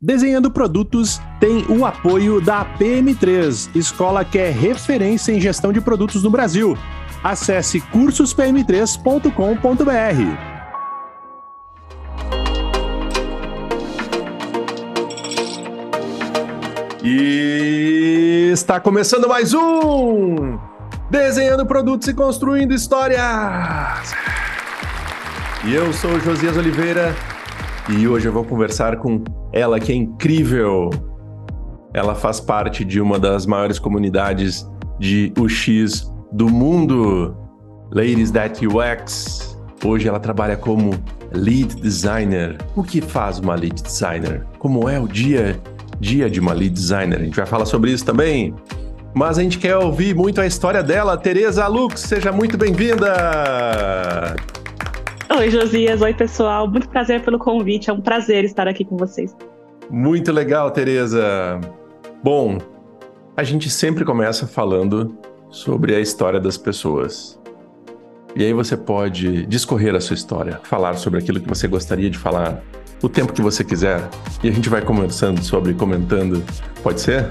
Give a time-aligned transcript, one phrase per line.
[0.00, 6.22] Desenhando Produtos tem o apoio da PM3, escola que é referência em gestão de produtos
[6.22, 6.76] no Brasil.
[7.24, 9.32] Acesse cursospm3.com.br.
[17.02, 20.58] E está começando mais um
[21.08, 24.12] Desenhando Produtos e Construindo Histórias.
[25.64, 27.16] E eu sou Josias Oliveira
[27.88, 29.22] e hoje eu vou conversar com
[29.52, 30.90] ela que é incrível.
[31.94, 34.68] Ela faz parte de uma das maiores comunidades
[34.98, 37.36] de UX do mundo,
[37.90, 39.58] Ladies That UX.
[39.84, 40.90] Hoje ela trabalha como
[41.32, 42.58] lead designer.
[42.74, 44.44] O que faz uma lead designer?
[44.58, 45.60] Como é o dia
[46.00, 47.20] dia de uma lead designer.
[47.20, 48.54] A gente vai falar sobre isso também.
[49.14, 51.16] Mas a gente quer ouvir muito a história dela.
[51.16, 54.36] Tereza Lux, seja muito bem-vinda!
[55.28, 56.00] Oi, Josias.
[56.00, 56.70] Oi, pessoal.
[56.70, 57.90] Muito prazer pelo convite.
[57.90, 59.36] É um prazer estar aqui com vocês.
[59.90, 61.60] Muito legal, Tereza.
[62.22, 62.58] Bom,
[63.36, 65.16] a gente sempre começa falando
[65.50, 67.40] sobre a história das pessoas.
[68.36, 72.18] E aí você pode discorrer a sua história, falar sobre aquilo que você gostaria de
[72.18, 72.62] falar
[73.02, 74.08] o tempo que você quiser
[74.42, 76.42] e a gente vai conversando sobre, comentando.
[76.82, 77.28] Pode ser?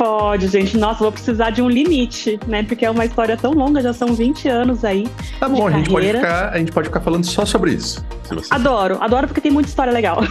[0.00, 0.78] Pode, gente.
[0.78, 2.62] Nossa, vou precisar de um limite, né?
[2.62, 5.06] Porque é uma história tão longa, já são 20 anos aí.
[5.38, 8.02] Tá bom, a gente, pode ficar, a gente pode ficar falando só sobre isso.
[8.48, 10.22] Adoro, adoro porque tem muita história legal.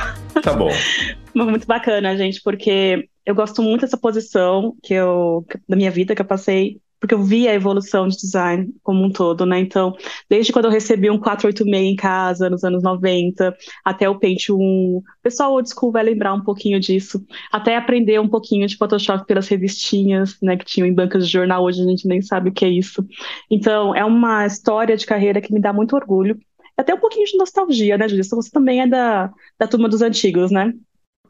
[0.42, 0.72] Tá bom.
[1.36, 6.22] Muito bacana, gente, porque eu gosto muito dessa posição que eu, da minha vida que
[6.22, 9.60] eu passei porque eu vi a evolução de design como um todo, né?
[9.60, 9.96] Então,
[10.30, 13.56] desde quando eu recebi um 486 em casa, nos anos 90,
[13.86, 18.20] até o Paint 1, o pessoal old school vai lembrar um pouquinho disso, até aprender
[18.20, 21.86] um pouquinho de Photoshop pelas revistinhas, né, que tinham em bancas de jornal, hoje a
[21.86, 23.06] gente nem sabe o que é isso.
[23.50, 26.38] Então, é uma história de carreira que me dá muito orgulho,
[26.78, 28.24] até um pouquinho de nostalgia, né, Júlia?
[28.24, 30.74] Você também é da, da turma dos antigos, né?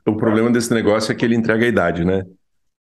[0.08, 2.24] O problema desse negócio é que ele entrega a idade, né?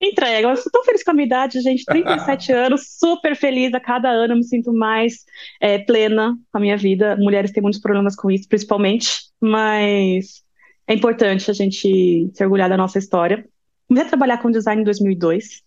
[0.09, 0.47] Entrega.
[0.47, 4.09] Eu estou tão feliz com a minha idade, gente, 37 anos, super feliz a cada
[4.09, 5.25] ano, eu me sinto mais
[5.59, 7.15] é, plena com a minha vida.
[7.17, 10.43] Mulheres têm muitos problemas com isso, principalmente, mas
[10.87, 13.45] é importante a gente se orgulhar da nossa história.
[13.87, 15.62] Comecei a trabalhar com design em 2002,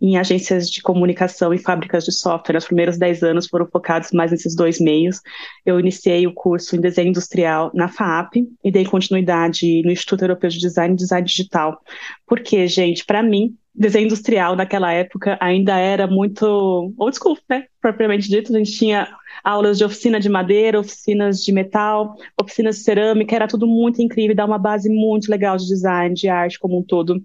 [0.00, 2.56] em agências de comunicação e fábricas de software.
[2.56, 5.20] Os primeiros 10 anos foram focados mais nesses dois meios.
[5.66, 10.50] Eu iniciei o curso em desenho industrial na FAP e dei continuidade no Instituto Europeu
[10.50, 11.80] de Design e Design Digital.
[12.26, 17.64] Porque, gente, para mim, desenho industrial naquela época ainda era muito old school, né?
[17.80, 19.08] Propriamente dito, a gente tinha
[19.42, 24.34] aulas de oficina de madeira, oficinas de metal, oficinas de cerâmica, era tudo muito incrível,
[24.34, 27.22] dá uma base muito legal de design, de arte como um todo.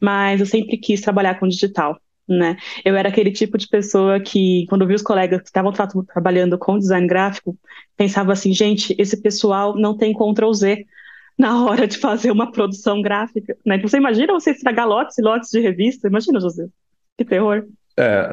[0.00, 2.00] Mas eu sempre quis trabalhar com digital.
[2.28, 2.56] Né?
[2.84, 6.58] Eu era aquele tipo de pessoa que, quando vi os colegas que estavam tra trabalhando
[6.58, 7.56] com design gráfico,
[7.96, 10.84] pensava assim, gente, esse pessoal não tem Ctrl Z
[11.38, 13.78] na hora de fazer uma produção gráfica, né?
[13.78, 16.08] Você imagina você estragar lotes e lotes de revista?
[16.08, 16.66] Imagina, José.
[17.16, 17.66] Que terror.
[17.98, 18.28] É,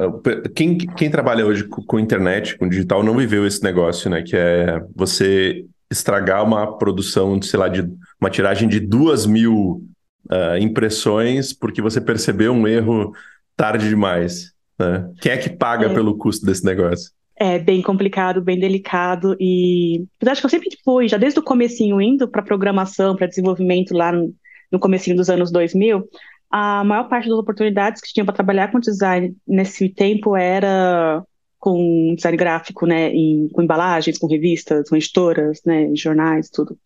[0.54, 4.22] quem, quem trabalha hoje com, com internet, com digital, não viveu esse negócio, né?
[4.22, 7.88] Que é você estragar uma produção, sei lá, de
[8.20, 9.82] uma tiragem de duas mil
[10.30, 13.12] uh, impressões porque você percebeu um erro
[13.56, 14.52] tarde demais.
[14.78, 15.08] Né?
[15.20, 15.94] Quem é que paga é.
[15.94, 17.12] pelo custo desse negócio?
[17.36, 22.00] é bem complicado, bem delicado e acho que eu sempre fui, já desde o comecinho
[22.00, 24.32] indo para programação, para desenvolvimento lá no,
[24.70, 26.08] no comecinho dos anos 2000,
[26.56, 31.20] a maior parte das oportunidades que tinha para trabalhar com design nesse tempo era
[31.58, 36.78] com design gráfico, né, em, com embalagens, com revistas, com editoras, né, jornais, tudo.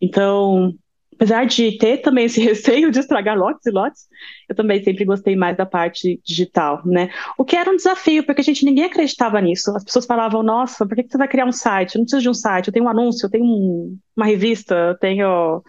[0.00, 0.72] Então,
[1.12, 4.06] apesar de ter também esse receio de estragar lotes e lotes,
[4.48, 7.10] eu também sempre gostei mais da parte digital, né?
[7.36, 9.70] O que era um desafio, porque a gente ninguém acreditava nisso.
[9.76, 11.96] As pessoas falavam, nossa, por que você vai criar um site?
[11.96, 14.74] Eu não preciso de um site, eu tenho um anúncio, eu tenho um, uma revista,
[14.74, 15.62] eu tenho.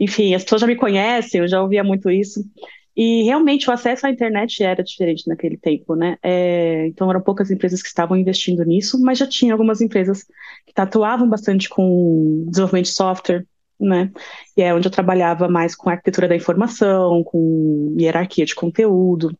[0.00, 2.40] Enfim, as pessoas já me conhecem, eu já ouvia muito isso.
[2.96, 6.16] E realmente o acesso à internet era diferente naquele tempo, né?
[6.22, 10.24] É, então eram poucas empresas que estavam investindo nisso, mas já tinha algumas empresas
[10.64, 13.46] que atuavam bastante com desenvolvimento de software,
[13.78, 14.10] né?
[14.56, 19.36] E é onde eu trabalhava mais com arquitetura da informação, com hierarquia de conteúdo.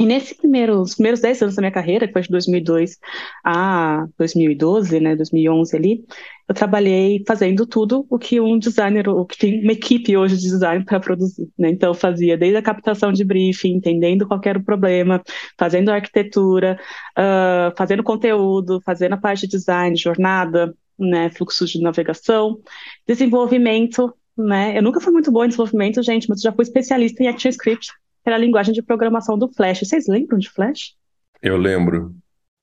[0.00, 2.98] E nesses primeiros, primeiros 10 anos da minha carreira, que foi de 2002
[3.44, 6.04] a 2012, né, 2011 ali,
[6.48, 10.42] eu trabalhei fazendo tudo o que um designer, o que tem uma equipe hoje de
[10.42, 11.70] design para produzir, né?
[11.70, 15.20] Então eu fazia desde a captação de briefing, entendendo qual era o problema,
[15.58, 16.78] fazendo arquitetura,
[17.18, 22.60] uh, fazendo conteúdo, fazendo a parte de design, jornada, né, fluxos de navegação,
[23.06, 27.28] desenvolvimento, né, eu nunca fui muito boa em desenvolvimento, gente, mas já fui especialista em
[27.28, 27.92] ActionScript,
[28.28, 29.80] era a linguagem de programação do Flash.
[29.80, 30.94] Vocês lembram de Flash?
[31.42, 32.14] Eu lembro,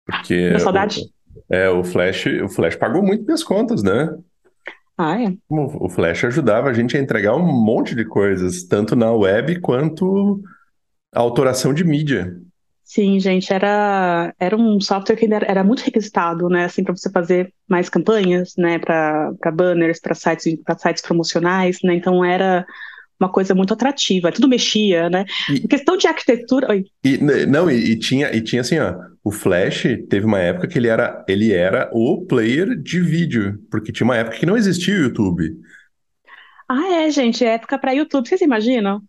[0.05, 0.51] porque...
[0.51, 1.01] Da saudade?
[1.01, 4.15] O, é, o Flash, o Flash pagou muito minhas contas, né?
[4.97, 5.33] Ah, é.
[5.49, 10.41] O Flash ajudava a gente a entregar um monte de coisas, tanto na web quanto
[11.13, 12.37] a autoração de mídia.
[12.83, 17.09] Sim, gente, era, era um software que era, era muito requisitado, né, assim, para você
[17.09, 22.63] fazer mais campanhas, né, para banners, para sites, para sites promocionais, né, então era
[23.19, 25.25] uma coisa muito atrativa, tudo mexia, né?
[25.51, 26.69] E, questão de arquitetura.
[26.69, 26.85] Oi.
[27.03, 30.77] E, não, e, e, tinha, e tinha assim, ó, o Flash teve uma época que
[30.77, 34.93] ele era, ele era o player de vídeo, porque tinha uma época que não existia
[34.93, 35.55] o YouTube.
[36.69, 39.01] Ah, é, gente, é época para YouTube, vocês imaginam?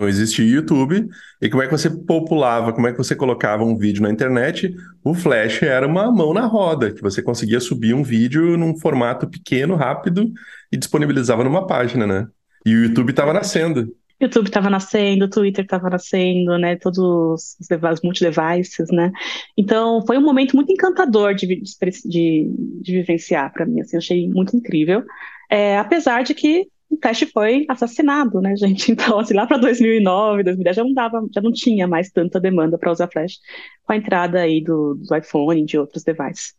[0.00, 1.08] Não existia YouTube,
[1.40, 4.74] e como é que você populava, como é que você colocava um vídeo na internet?
[5.04, 9.28] O Flash era uma mão na roda, que você conseguia subir um vídeo num formato
[9.28, 10.32] pequeno, rápido,
[10.72, 12.26] e disponibilizava numa página, né?
[12.64, 13.94] E o YouTube estava nascendo.
[14.20, 16.76] YouTube estava nascendo, Twitter estava nascendo, né?
[16.76, 19.12] Todos os, os multi-devices, né?
[19.56, 22.50] Então foi um momento muito encantador de, de,
[22.82, 23.80] de vivenciar para mim.
[23.80, 25.04] Assim, achei muito incrível.
[25.50, 28.92] É, apesar de que o Flash foi assassinado, né, gente?
[28.92, 32.78] Então, assim, lá para 2009, 2010 já não dava, já não tinha mais tanta demanda
[32.78, 33.38] para usar Flash
[33.84, 36.54] com a entrada aí do, do iPhone e de outros devices.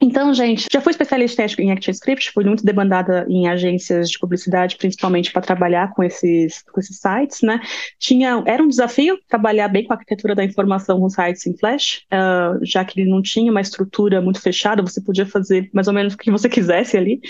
[0.00, 5.32] Então, gente, já fui especialista em ActionScript, fui muito demandada em agências de publicidade, principalmente
[5.32, 7.58] para trabalhar com esses, com esses sites, né?
[7.98, 12.04] Tinha, era um desafio trabalhar bem com a arquitetura da informação com sites em Flash,
[12.12, 15.94] uh, já que ele não tinha uma estrutura muito fechada, você podia fazer mais ou
[15.94, 17.20] menos o que você quisesse ali.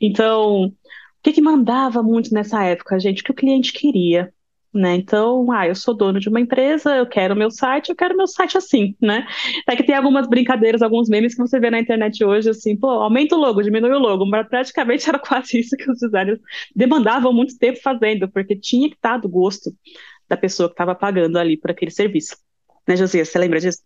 [0.00, 0.72] Então, o
[1.22, 3.20] que, que mandava muito nessa época, gente?
[3.22, 4.33] O que o cliente queria.
[4.74, 4.96] Né?
[4.96, 8.26] Então, ah, eu sou dono de uma empresa, eu quero meu site, eu quero meu
[8.26, 9.24] site assim, né?
[9.68, 12.88] É que tem algumas brincadeiras, alguns memes que você vê na internet hoje, assim, pô,
[12.88, 16.40] aumenta o logo, diminui o logo, mas praticamente era quase isso que os designers
[16.74, 19.70] demandavam muito tempo fazendo, porque tinha que estar do gosto
[20.28, 22.36] da pessoa que estava pagando ali por aquele serviço.
[22.88, 23.78] Né, Josias, você lembra disso?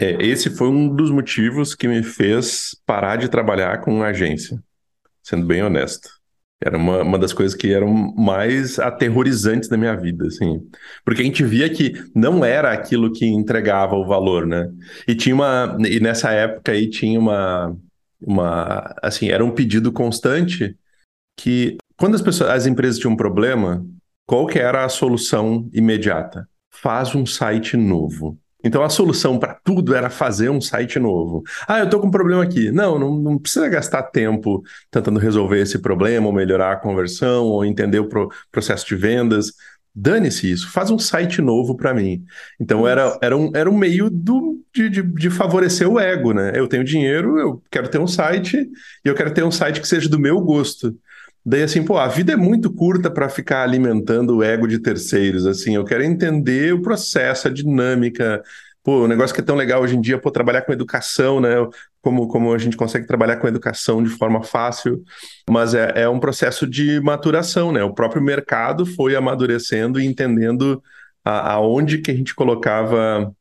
[0.00, 4.58] É, esse foi um dos motivos que me fez parar de trabalhar com agência,
[5.22, 6.08] sendo bem honesto.
[6.64, 10.66] Era uma, uma das coisas que eram mais aterrorizantes da minha vida, assim.
[11.04, 14.70] Porque a gente via que não era aquilo que entregava o valor, né?
[15.06, 15.76] E tinha uma...
[15.80, 17.76] E nessa época aí tinha uma...
[18.26, 20.74] uma assim, era um pedido constante
[21.36, 23.84] que quando as pessoas, as empresas tinham um problema,
[24.26, 26.48] qual que era a solução imediata?
[26.70, 28.38] Faz um site novo.
[28.64, 31.42] Então a solução para tudo era fazer um site novo.
[31.68, 32.72] Ah, eu estou com um problema aqui.
[32.72, 37.64] Não, não, não, precisa gastar tempo tentando resolver esse problema, ou melhorar a conversão, ou
[37.64, 39.52] entender o pro, processo de vendas.
[39.94, 42.24] Dane-se isso, faz um site novo para mim.
[42.58, 46.50] Então era, era, um, era um meio do, de, de, de, favorecer o ego, né?
[46.52, 48.56] Eu tenho dinheiro, eu quero ter um site,
[49.04, 50.96] e eu quero ter um site que seja do meu gosto.
[51.46, 55.46] Daí, assim, pô, a vida é muito curta para ficar alimentando o ego de terceiros,
[55.46, 58.42] assim, eu quero entender o processo, a dinâmica.
[58.82, 61.54] Pô, o negócio que é tão legal hoje em dia, pô, trabalhar com educação, né?
[62.00, 65.02] Como, como a gente consegue trabalhar com educação de forma fácil,
[65.48, 67.82] mas é, é um processo de maturação, né?
[67.82, 70.82] O próprio mercado foi amadurecendo e entendendo
[71.24, 73.34] a, aonde que a gente colocava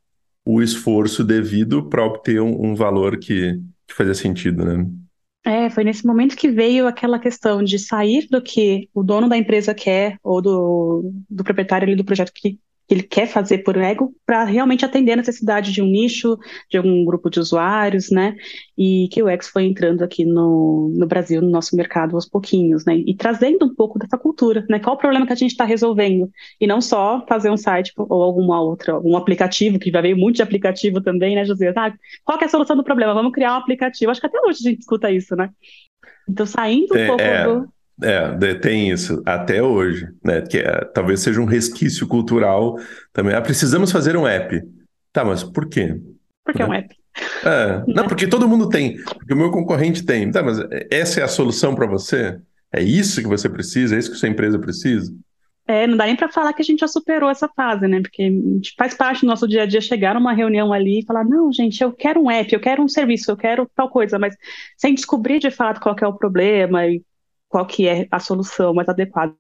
[0.45, 4.85] o esforço devido para obter um, um valor que, que fazia sentido, né?
[5.45, 9.38] É, foi nesse momento que veio aquela questão de sair do que o dono da
[9.38, 13.77] empresa quer, ou do, do proprietário ali do projeto que que ele quer fazer por
[13.77, 16.38] ego para realmente atender a necessidade de um nicho,
[16.69, 18.35] de algum grupo de usuários, né?
[18.77, 22.85] E que o X foi entrando aqui no, no Brasil, no nosso mercado aos pouquinhos,
[22.85, 22.95] né?
[22.97, 24.80] E trazendo um pouco dessa cultura, né?
[24.80, 26.30] Qual o problema que a gente está resolvendo?
[26.59, 30.37] E não só fazer um site ou alguma outra, um aplicativo, que já veio muito
[30.37, 31.73] de aplicativo também, né, José?
[31.75, 33.13] Ah, qual é a solução do problema?
[33.13, 34.11] Vamos criar um aplicativo.
[34.11, 35.49] Acho que até hoje a gente escuta isso, né?
[36.30, 37.44] Então, saindo um é, pouco é.
[37.44, 37.68] do
[38.02, 40.42] é, tem isso até hoje, né?
[40.42, 42.78] Que é, talvez seja um resquício cultural
[43.12, 43.35] também.
[43.35, 44.62] Ah, precisamos fazer um app.
[45.12, 46.00] Tá, mas por quê?
[46.44, 46.66] Porque né?
[46.66, 46.95] é um app.
[47.45, 50.31] É, não, porque todo mundo tem, porque o meu concorrente tem.
[50.31, 50.57] Tá, mas
[50.90, 52.40] essa é a solução para você?
[52.71, 53.95] É isso que você precisa?
[53.95, 55.14] É isso que sua empresa precisa?
[55.66, 58.02] É, não dá nem para falar que a gente já superou essa fase, né?
[58.02, 61.06] Porque a gente faz parte do nosso dia a dia chegar numa reunião ali e
[61.06, 64.19] falar: não, gente, eu quero um app, eu quero um serviço, eu quero tal coisa,
[64.19, 64.35] mas
[64.76, 67.02] sem descobrir de fato qual é o problema e
[67.54, 69.38] qual que é a solução mais adequada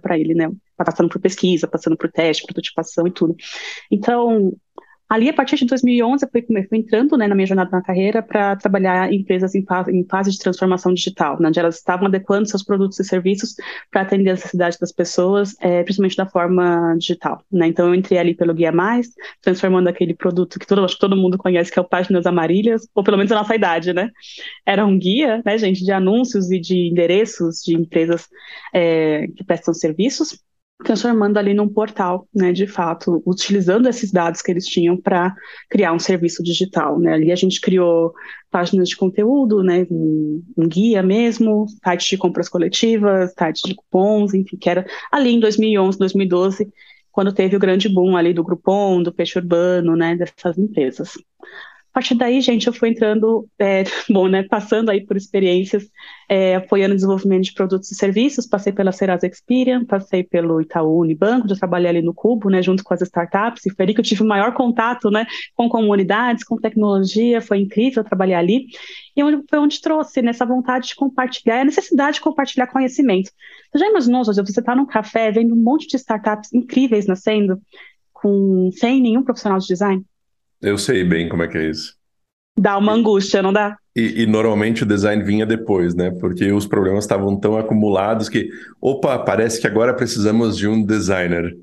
[0.00, 0.50] para ele, né?
[0.78, 3.36] Passando por pesquisa, passando por teste, prototipação e tudo.
[3.90, 4.56] Então,
[5.14, 8.20] Ali, a partir de 2011, eu fui, fui entrando né, na minha jornada na carreira
[8.20, 12.48] para trabalhar em empresas em em fase, de transformação digital, né, onde elas estavam adequando
[12.48, 13.54] seus produtos e serviços
[13.92, 17.44] para atender as necessidades das pessoas, é, principalmente da forma digital.
[17.50, 17.68] Né?
[17.68, 21.16] Então, eu entrei ali pelo Guia Mais, transformando aquele produto que todo, acho que todo
[21.16, 24.10] mundo conhece, que é o Páginas Amarilhas, ou pelo menos a nossa idade, né?
[24.66, 28.26] Era um guia, né, gente, de anúncios e de endereços de empresas
[28.74, 30.42] é, que prestam serviços
[30.82, 35.34] transformando ali num portal, né, de fato, utilizando esses dados que eles tinham para
[35.70, 38.12] criar um serviço digital, né, ali a gente criou
[38.50, 44.34] páginas de conteúdo, né, um, um guia mesmo, sites de compras coletivas, sites de cupons,
[44.34, 46.68] enfim, que era ali em 2011, 2012,
[47.12, 51.12] quando teve o grande boom ali do Groupon, do Peixe Urbano, né, dessas empresas.
[51.94, 55.88] A partir daí, gente, eu fui entrando, é, bom, né, passando aí por experiências,
[56.28, 61.02] é, apoiando o desenvolvimento de produtos e serviços, passei pela Serasa Experian, passei pelo Itaú
[61.02, 64.00] Unibanco, já trabalhei ali no Cubo, né, junto com as startups, e foi ali que
[64.00, 65.24] eu tive o maior contato, né,
[65.54, 68.66] com comunidades, com tecnologia, foi incrível trabalhar ali,
[69.16, 73.30] e foi onde trouxe nessa vontade de compartilhar, a necessidade de compartilhar conhecimento.
[73.70, 77.62] Você já imaginou, José, você está num café, vendo um monte de startups incríveis nascendo,
[78.12, 80.04] com, sem nenhum profissional de design?
[80.64, 81.94] Eu sei bem como é que é isso.
[82.56, 83.76] Dá uma angústia, não dá?
[83.94, 86.10] E, e, normalmente o design vinha depois, né?
[86.10, 88.48] Porque os problemas estavam tão acumulados que,
[88.80, 91.54] opa, parece que agora precisamos de um designer.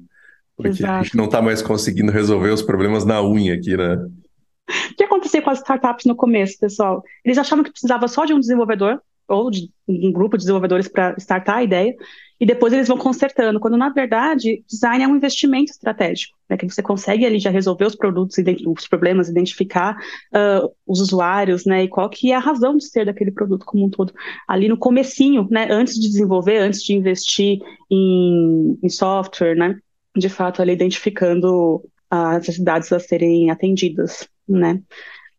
[0.55, 0.93] Porque Exato.
[0.93, 3.95] a gente não está mais conseguindo resolver os problemas na unha aqui, né?
[3.95, 7.03] O que aconteceu com as startups no começo, pessoal?
[7.25, 9.01] Eles achavam que precisava só de um desenvolvedor
[9.31, 11.95] ou de um grupo de desenvolvedores para startar a ideia,
[12.39, 16.67] e depois eles vão consertando, quando na verdade design é um investimento estratégico, né, que
[16.67, 18.35] você consegue ali já resolver os produtos,
[18.65, 19.95] os problemas, identificar
[20.33, 23.85] uh, os usuários, né, e qual que é a razão de ser daquele produto como
[23.85, 24.11] um todo.
[24.47, 27.59] Ali no comecinho, né, antes de desenvolver, antes de investir
[27.91, 29.77] em, em software, né,
[30.17, 34.81] de fato ali identificando as necessidades a serem atendidas, né.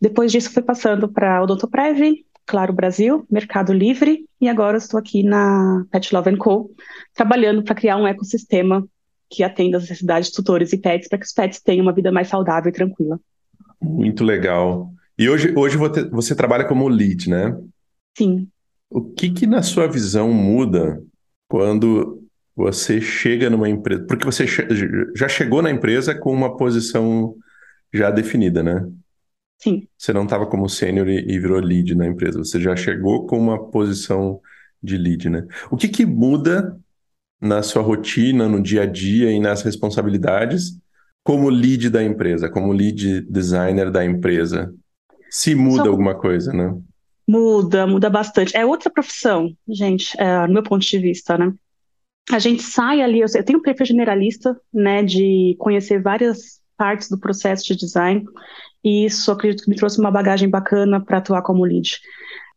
[0.00, 5.22] Depois disso foi passando para o Odontoprev, Claro Brasil, Mercado Livre, e agora estou aqui
[5.22, 6.70] na Pet Love Co,
[7.14, 8.86] trabalhando para criar um ecossistema
[9.30, 12.12] que atenda as necessidades de tutores e pets para que os pets tenham uma vida
[12.12, 13.18] mais saudável e tranquila.
[13.80, 14.92] Muito legal.
[15.18, 15.76] E hoje, hoje
[16.10, 17.56] você, trabalha como lead, né?
[18.16, 18.48] Sim.
[18.90, 21.02] O que, que, na sua visão, muda
[21.48, 22.22] quando
[22.54, 24.04] você chega numa empresa?
[24.06, 24.46] Porque você
[25.14, 27.34] já chegou na empresa com uma posição
[27.92, 28.86] já definida, né?
[29.62, 29.86] Sim.
[29.96, 33.38] Você não estava como sênior e, e, virou lead na empresa, você já chegou com
[33.38, 34.40] uma posição
[34.82, 35.46] de lead, né?
[35.70, 36.76] O que, que muda
[37.40, 40.76] na sua rotina, no dia a dia e nas responsabilidades
[41.22, 44.74] como lead da empresa, como lead designer da empresa?
[45.30, 45.90] Se muda Só...
[45.90, 46.76] alguma coisa, né?
[47.28, 48.56] Muda, muda bastante.
[48.56, 51.54] É outra profissão, gente, é, no meu ponto de vista, né?
[52.32, 57.16] A gente sai ali, eu tenho um perfil generalista, né, de conhecer várias partes do
[57.16, 58.24] processo de design
[58.82, 62.00] e isso acredito que me trouxe uma bagagem bacana para atuar como lead.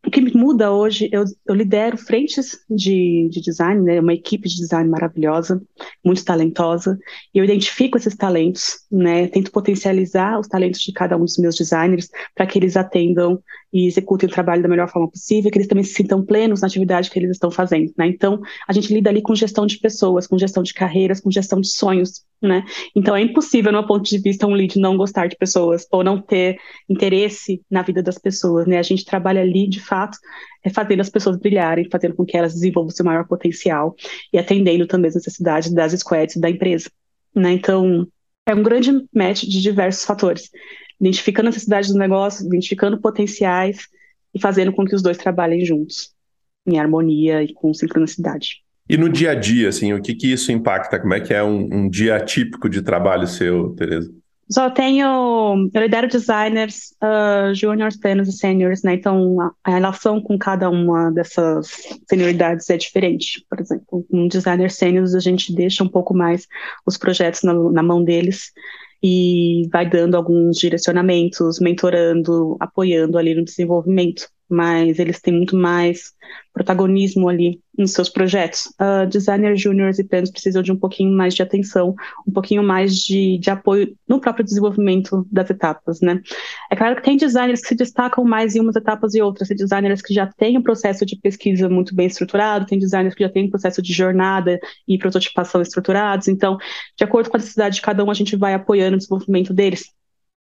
[0.03, 4.55] O que muda hoje, eu, eu lidero frentes de, de design, né, uma equipe de
[4.55, 5.62] design maravilhosa,
[6.03, 6.98] muito talentosa,
[7.34, 11.55] e eu identifico esses talentos, né, tento potencializar os talentos de cada um dos meus
[11.55, 13.41] designers para que eles atendam
[13.74, 16.67] e executem o trabalho da melhor forma possível, que eles também se sintam plenos na
[16.67, 18.08] atividade que eles estão fazendo, né?
[18.08, 21.60] Então, a gente lida ali com gestão de pessoas, com gestão de carreiras, com gestão
[21.60, 22.63] de sonhos, né?
[22.95, 26.21] Então, é impossível, no ponto de vista, um lead não gostar de pessoas ou não
[26.21, 26.57] ter
[26.89, 28.77] interesse na vida das pessoas, né?
[28.77, 30.17] A gente trabalha ali, de fato,
[30.63, 33.95] é fazendo as pessoas brilharem, fazendo com que elas desenvolvam seu maior potencial
[34.31, 36.89] e atendendo também as necessidades das squads da empresa,
[37.35, 37.51] né?
[37.51, 38.07] Então,
[38.45, 40.49] é um grande match de diversos fatores
[40.99, 43.87] identificando a necessidade do negócio, identificando potenciais
[44.33, 46.13] e fazendo com que os dois trabalhem juntos,
[46.65, 48.64] em harmonia e com sincronicidade.
[48.88, 51.00] E no dia a dia, assim, o que, que isso impacta?
[51.00, 54.13] Como é que é um, um dia típico de trabalho seu, Tereza?
[54.48, 58.94] Só tenho, eu lidero designers, uh, juniors, plenos e seniors, né?
[58.94, 61.68] Então a, relação com cada uma dessas
[62.08, 63.44] senioridades é diferente.
[63.50, 66.48] Por exemplo, com um designer seniors a gente deixa um pouco mais
[66.86, 68.51] os projetos na, na mão deles
[69.01, 76.13] e vai dando alguns direcionamentos, mentorando, apoiando ali no desenvolvimento mas eles têm muito mais
[76.53, 78.67] protagonismo ali nos seus projetos.
[78.79, 81.93] Uh, designers juniors e plenos precisam de um pouquinho mais de atenção,
[82.25, 86.21] um pouquinho mais de, de apoio no próprio desenvolvimento das etapas, né?
[86.71, 89.57] É claro que tem designers que se destacam mais em umas etapas e outras, tem
[89.57, 93.29] designers que já têm um processo de pesquisa muito bem estruturado, tem designers que já
[93.29, 96.57] têm um processo de jornada e prototipação estruturados, então,
[96.97, 99.93] de acordo com a necessidade de cada um, a gente vai apoiando o desenvolvimento deles.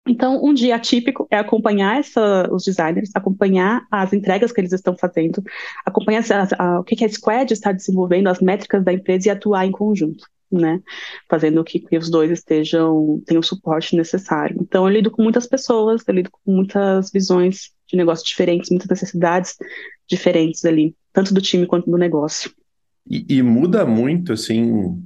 [0.07, 4.95] Então, um dia típico é acompanhar essa, os designers, acompanhar as entregas que eles estão
[4.95, 5.43] fazendo,
[5.85, 9.31] acompanhar a, a, o que, que a Squad está desenvolvendo, as métricas da empresa e
[9.31, 10.81] atuar em conjunto, né?
[11.29, 14.57] Fazendo que, que os dois estejam, tenham o suporte necessário.
[14.61, 18.89] Então, eu lido com muitas pessoas, eu lido com muitas visões de negócio diferentes, muitas
[18.89, 19.55] necessidades
[20.07, 22.51] diferentes ali, tanto do time quanto do negócio.
[23.09, 25.01] E, e muda muito, assim.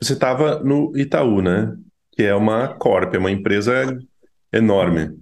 [0.00, 1.76] Você estava no Itaú, né?
[2.12, 3.98] Que é uma corp, é uma empresa
[4.52, 5.16] enorme.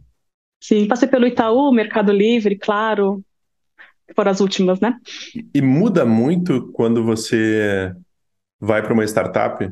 [0.60, 3.22] Sim, passei pelo Itaú, Mercado Livre, claro,
[4.14, 4.96] foram as últimas, né?
[5.54, 7.92] E muda muito quando você
[8.60, 9.70] vai para uma startup?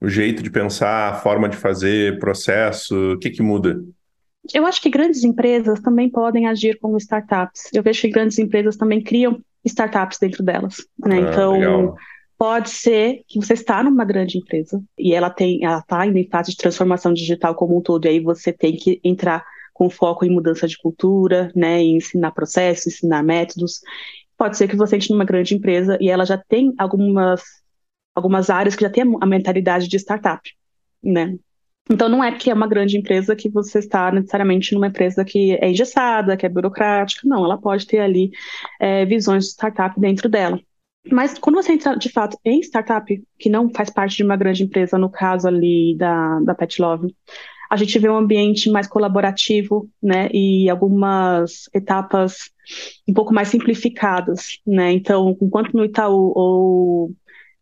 [0.00, 3.80] O jeito de pensar, a forma de fazer, processo, o que que muda?
[4.52, 7.70] Eu acho que grandes empresas também podem agir como startups.
[7.72, 11.16] Eu vejo que grandes empresas também criam startups dentro delas, né?
[11.16, 11.96] Ah, então, legal.
[12.38, 16.50] Pode ser que você está numa grande empresa e ela tem, ela está em fase
[16.50, 20.30] de transformação digital como um todo, e aí você tem que entrar com foco em
[20.30, 23.80] mudança de cultura, né, em ensinar processos, ensinar métodos.
[24.36, 27.42] Pode ser que você entre numa grande empresa e ela já tem algumas
[28.14, 30.50] algumas áreas que já tem a mentalidade de startup,
[31.02, 31.36] né?
[31.90, 35.52] Então não é porque é uma grande empresa que você está necessariamente numa empresa que
[35.60, 38.30] é engessada, que é burocrática, não, ela pode ter ali
[38.80, 40.58] é, visões de startup dentro dela.
[41.10, 44.62] Mas quando você entra de fato em startup, que não faz parte de uma grande
[44.62, 47.14] empresa, no caso ali da, da Pet Love,
[47.70, 52.50] a gente vê um ambiente mais colaborativo, né, e algumas etapas
[53.08, 57.12] um pouco mais simplificadas, né, então, enquanto no Itaú ou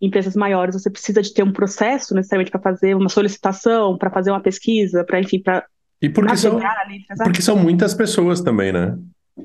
[0.00, 4.30] empresas maiores você precisa de ter um processo necessariamente para fazer uma solicitação, para fazer
[4.30, 5.64] uma pesquisa, para enfim, para
[6.02, 6.60] e porque são,
[7.22, 8.98] porque são muitas pessoas também, né?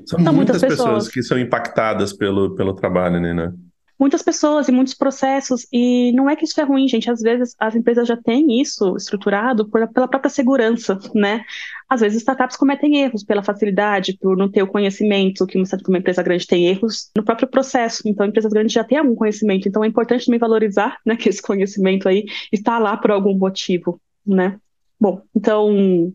[0.04, 0.78] São, são muitas, muitas pessoas.
[0.78, 1.08] pessoas.
[1.08, 3.52] que são impactadas pelo, pelo trabalho, né?
[4.00, 7.54] Muitas pessoas e muitos processos, e não é que isso é ruim, gente, às vezes
[7.58, 11.44] as empresas já têm isso estruturado por, pela própria segurança, né?
[11.86, 15.98] Às vezes startups cometem erros pela facilidade, por não ter o conhecimento, que uma, uma
[15.98, 19.84] empresa grande tem erros no próprio processo, então empresas grandes já têm algum conhecimento, então
[19.84, 24.58] é importante também valorizar, né, que esse conhecimento aí está lá por algum motivo, né?
[24.98, 26.12] Bom, então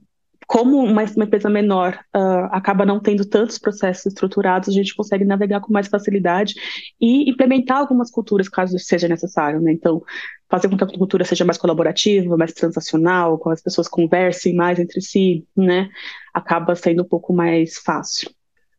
[0.48, 5.26] como uma, uma empresa menor uh, acaba não tendo tantos processos estruturados, a gente consegue
[5.26, 6.54] navegar com mais facilidade
[7.00, 9.72] e implementar algumas culturas caso seja necessário, né?
[9.72, 10.04] Então,
[10.50, 14.80] fazer com que a cultura seja mais colaborativa, mais transacional, com as pessoas conversem mais
[14.80, 15.90] entre si, né?
[16.34, 18.30] Acaba sendo um pouco mais fácil.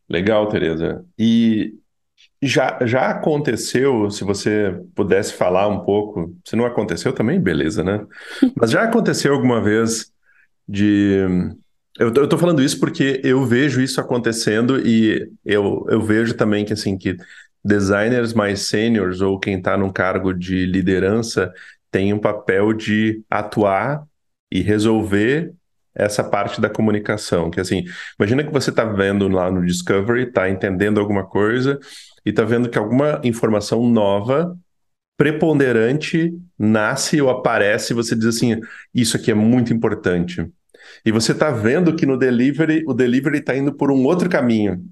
[0.09, 1.05] Legal, Tereza.
[1.19, 1.75] E
[2.41, 8.07] já, já aconteceu, se você pudesse falar um pouco, se não aconteceu também, beleza, né?
[8.55, 10.13] Mas já aconteceu alguma vez
[10.69, 11.27] de.
[11.99, 16.75] Eu, tô falando isso porque eu vejo isso acontecendo e eu, eu vejo também que,
[16.75, 17.17] assim, que
[17.65, 21.53] designers mais sêniores ou quem está num cargo de liderança
[21.91, 24.05] tem um papel de atuar
[24.53, 25.53] e resolver
[25.95, 27.85] essa parte da comunicação, que assim,
[28.21, 31.79] imagina que você está vendo lá no Discovery, está entendendo alguma coisa
[32.25, 34.55] e está vendo que alguma informação nova
[35.17, 38.61] preponderante nasce ou aparece, você diz assim,
[38.95, 40.47] isso aqui é muito importante.
[41.05, 44.85] E você está vendo que no delivery, o delivery está indo por um outro caminho.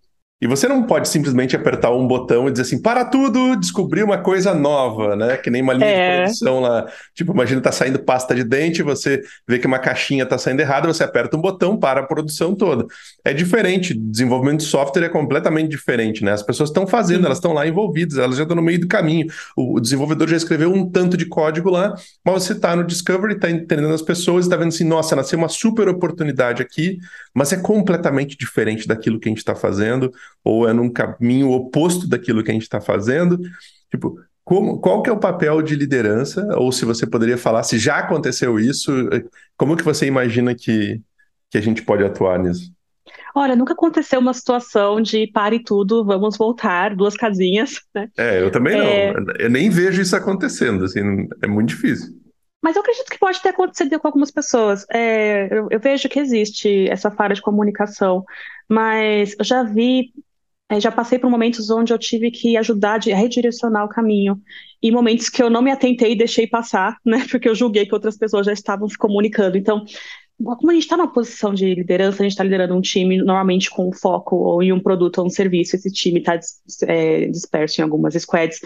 [0.44, 4.18] E você não pode simplesmente apertar um botão e dizer assim, para tudo, descobrir uma
[4.18, 5.38] coisa nova, né?
[5.38, 6.10] Que nem uma linha é.
[6.10, 6.86] de produção lá.
[7.14, 10.86] Tipo, imagina tá saindo pasta de dente, você vê que uma caixinha tá saindo errada,
[10.86, 12.84] você aperta um botão para a produção toda.
[13.24, 16.32] É diferente, desenvolvimento de software é completamente diferente, né?
[16.32, 17.24] As pessoas estão fazendo, Sim.
[17.24, 19.26] elas estão lá envolvidas, elas já estão no meio do caminho.
[19.56, 23.50] O, desenvolvedor já escreveu um tanto de código lá, mas você tá no Discovery, tá
[23.50, 26.98] entendendo as pessoas, está vendo assim, nossa, nasceu uma super oportunidade aqui,
[27.32, 32.08] mas é completamente diferente daquilo que a gente está fazendo ou é num caminho oposto
[32.08, 33.38] daquilo que a gente está fazendo.
[33.90, 36.46] Tipo, como, qual que é o papel de liderança?
[36.56, 38.92] Ou se você poderia falar se já aconteceu isso,
[39.56, 41.00] como que você imagina que,
[41.50, 42.72] que a gente pode atuar nisso?
[43.34, 48.08] Olha, nunca aconteceu uma situação de pare tudo, vamos voltar, duas casinhas, né?
[48.16, 49.12] É, eu também é...
[49.12, 49.32] não.
[49.38, 51.00] Eu nem vejo isso acontecendo, assim,
[51.42, 52.14] é muito difícil.
[52.62, 54.86] Mas eu acredito que pode ter acontecido com algumas pessoas.
[54.90, 58.24] É, eu, eu, vejo que existe essa falha de comunicação,
[58.66, 60.14] mas eu já vi
[60.80, 64.40] já passei por momentos onde eu tive que ajudar a redirecionar o caminho.
[64.82, 67.24] E momentos que eu não me atentei e deixei passar, né?
[67.30, 69.56] Porque eu julguei que outras pessoas já estavam se comunicando.
[69.56, 69.84] Então,
[70.38, 73.70] como a gente está numa posição de liderança, a gente está liderando um time normalmente
[73.70, 76.38] com foco ou em um produto ou um serviço, esse time está
[76.86, 78.60] é, disperso em algumas squads.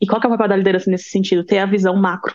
[0.00, 1.44] E qual que é o papel da liderança nesse sentido?
[1.44, 2.34] Ter a visão macro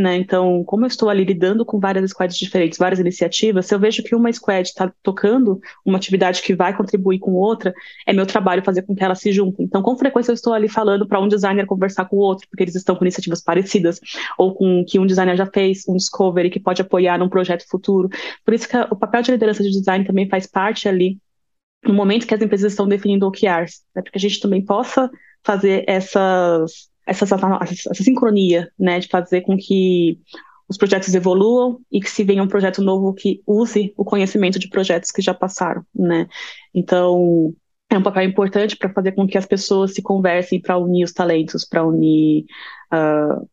[0.00, 0.16] né?
[0.16, 4.02] Então, como eu estou ali lidando com várias squads diferentes, várias iniciativas, se eu vejo
[4.02, 7.72] que uma squad está tocando uma atividade que vai contribuir com outra,
[8.06, 9.64] é meu trabalho fazer com que elas se juntem.
[9.64, 12.62] Então, com frequência eu estou ali falando para um designer conversar com o outro, porque
[12.62, 13.98] eles estão com iniciativas parecidas,
[14.38, 18.08] ou com que um designer já fez, um discovery que pode apoiar num projeto futuro.
[18.44, 21.18] Por isso que o papel de liderança de design também faz parte ali
[21.84, 24.02] no momento que as empresas estão definindo OKRs, né?
[24.02, 25.10] para que a gente também possa
[25.42, 30.18] fazer essas essa, essa, essa sincronia, né, de fazer com que
[30.68, 34.68] os projetos evoluam e que se venha um projeto novo que use o conhecimento de
[34.68, 36.26] projetos que já passaram, né?
[36.74, 37.54] Então,
[37.88, 41.12] é um papel importante para fazer com que as pessoas se conversem para unir os
[41.12, 42.46] talentos, para unir
[42.92, 43.48] uh,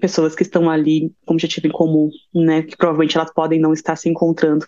[0.00, 2.62] pessoas que estão ali com objetivo em comum, né?
[2.62, 4.66] Que provavelmente elas podem não estar se encontrando.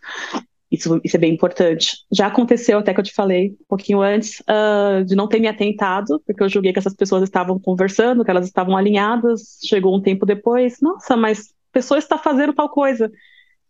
[0.71, 1.97] Isso, isso é bem importante.
[2.13, 5.47] Já aconteceu, até que eu te falei um pouquinho antes, uh, de não ter me
[5.47, 9.59] atentado, porque eu julguei que essas pessoas estavam conversando, que elas estavam alinhadas.
[9.65, 13.11] Chegou um tempo depois, nossa, mas a pessoa está fazendo tal coisa.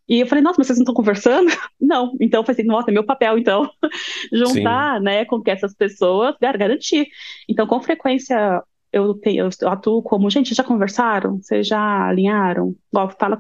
[0.09, 1.51] E eu falei, nossa, mas vocês não estão conversando?
[1.81, 2.17] Não.
[2.21, 3.69] Então eu falei assim, nossa, é meu papel, então,
[4.33, 5.05] juntar, Sim.
[5.05, 7.09] né, com que essas pessoas garantir.
[7.49, 11.39] Então, com frequência, eu, tenho, eu atuo como, gente, já conversaram?
[11.43, 12.75] Vocês já alinharam?
[12.93, 13.39] fala,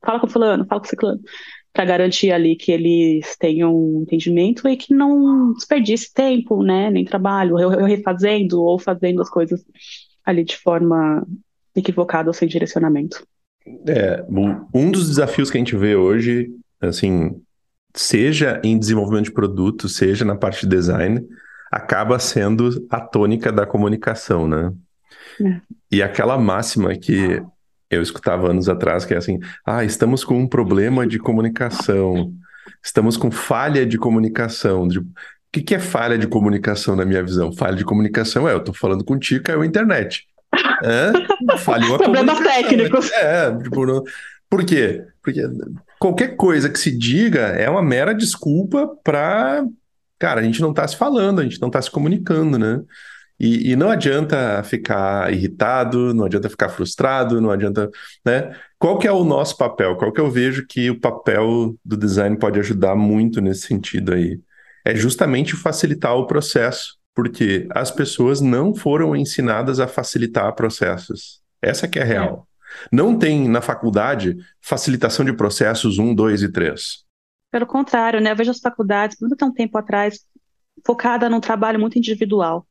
[0.00, 1.20] fala com fulano, fala com ciclano
[1.76, 7.04] para garantir ali que eles tenham um entendimento e que não desperdice tempo, né, nem
[7.04, 9.62] trabalho, eu, eu refazendo ou fazendo as coisas
[10.24, 11.22] ali de forma
[11.74, 13.22] equivocada ou sem direcionamento.
[13.86, 14.24] É,
[14.72, 16.48] um dos desafios que a gente vê hoje,
[16.80, 17.38] assim,
[17.94, 21.22] seja em desenvolvimento de produto, seja na parte de design,
[21.70, 24.72] acaba sendo a tônica da comunicação, né?
[25.42, 25.60] É.
[25.92, 27.42] E aquela máxima que
[27.90, 32.32] eu escutava anos atrás, que é assim: ah, estamos com um problema de comunicação,
[32.82, 34.86] estamos com falha de comunicação.
[34.86, 34.98] De...
[34.98, 35.06] O
[35.52, 37.52] que, que é falha de comunicação na minha visão?
[37.52, 40.26] Falha de comunicação é eu estou falando contigo, caiu a internet.
[40.82, 43.10] É, falhou a Problemas técnicos.
[43.12, 44.02] É, tipo, não...
[44.48, 45.04] por quê?
[45.22, 45.42] Porque
[45.98, 49.64] qualquer coisa que se diga é uma mera desculpa para.
[50.18, 52.80] Cara, a gente não está se falando, a gente não está se comunicando, né?
[53.38, 57.90] E, e, não adianta ficar irritado, não adianta ficar frustrado, não adianta,
[58.24, 58.56] né?
[58.78, 59.94] Qual que é o nosso papel?
[59.96, 64.40] Qual que eu vejo que o papel do design pode ajudar muito nesse sentido aí?
[64.84, 71.42] É justamente facilitar o processo, porque as pessoas não foram ensinadas a facilitar processos.
[71.60, 72.48] Essa que é a real.
[72.90, 72.96] É.
[72.96, 77.04] Não tem na faculdade facilitação de processos 1, 2 e 3.
[77.50, 78.30] Pelo contrário, né?
[78.30, 80.20] Eu vejo as faculdades, muito um tempo atrás,
[80.86, 82.66] focada num trabalho muito individual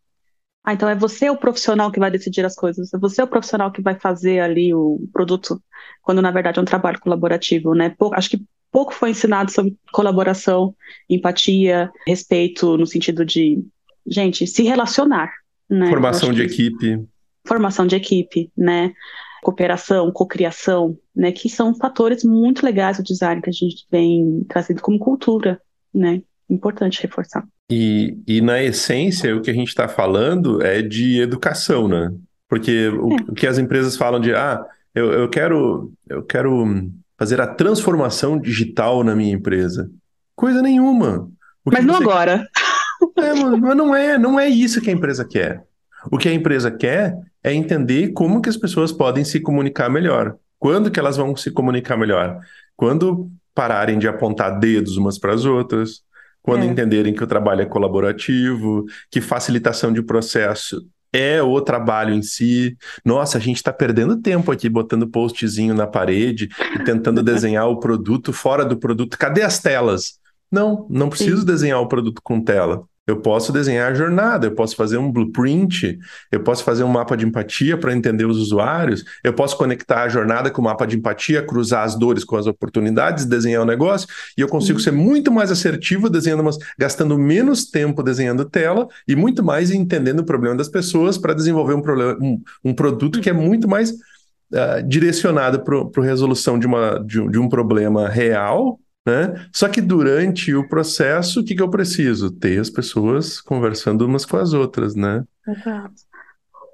[0.65, 3.71] ah, então é você o profissional que vai decidir as coisas, é você o profissional
[3.71, 5.61] que vai fazer ali o produto,
[6.01, 7.93] quando na verdade é um trabalho colaborativo, né?
[7.95, 10.75] Pouco, acho que pouco foi ensinado sobre colaboração,
[11.07, 13.63] empatia, respeito, no sentido de,
[14.07, 15.31] gente, se relacionar.
[15.69, 15.87] Né?
[15.87, 17.05] Formação de equipe.
[17.47, 18.91] Formação de equipe, né?
[19.43, 21.31] Cooperação, cocriação, né?
[21.31, 25.61] Que são fatores muito legais do design que a gente vem trazendo como cultura,
[25.93, 26.23] né?
[26.49, 27.47] Importante reforçar.
[27.69, 32.11] E, e na essência, o que a gente está falando é de educação, né?
[32.47, 33.15] Porque o, é.
[33.29, 38.39] o, que as empresas falam de, ah, eu, eu, quero, eu quero fazer a transformação
[38.39, 39.89] digital na minha empresa.
[40.35, 41.29] Coisa nenhuma.
[41.65, 42.03] Mas não você...
[42.03, 42.47] agora.
[43.17, 45.63] É, mas não é, não é isso que a empresa quer.
[46.11, 50.35] O que a empresa quer é entender como que as pessoas podem se comunicar melhor.
[50.59, 52.39] Quando que elas vão se comunicar melhor?
[52.75, 56.01] Quando pararem de apontar dedos umas para as outras,
[56.45, 56.67] quando é.
[56.67, 62.77] entenderem que o trabalho é colaborativo, que facilitação de processo é o trabalho em si.
[63.03, 67.79] Nossa, a gente está perdendo tempo aqui botando postzinho na parede e tentando desenhar o
[67.79, 69.17] produto fora do produto.
[69.17, 70.19] Cadê as telas?
[70.51, 71.45] Não, não preciso Sim.
[71.45, 72.83] desenhar o produto com tela.
[73.07, 75.99] Eu posso desenhar a jornada, eu posso fazer um blueprint,
[76.31, 80.09] eu posso fazer um mapa de empatia para entender os usuários, eu posso conectar a
[80.09, 84.07] jornada com o mapa de empatia, cruzar as dores com as oportunidades, desenhar o negócio,
[84.35, 89.15] e eu consigo ser muito mais assertivo desenhando, umas, gastando menos tempo desenhando tela e
[89.15, 93.29] muito mais entendendo o problema das pessoas para desenvolver um, problema, um, um, produto que
[93.29, 98.79] é muito mais uh, direcionado para a resolução de, uma, de, de um problema real
[99.05, 99.47] né?
[99.53, 102.31] Só que durante o processo, o que, que eu preciso?
[102.31, 105.23] Ter as pessoas conversando umas com as outras, né?
[105.47, 105.93] Exato.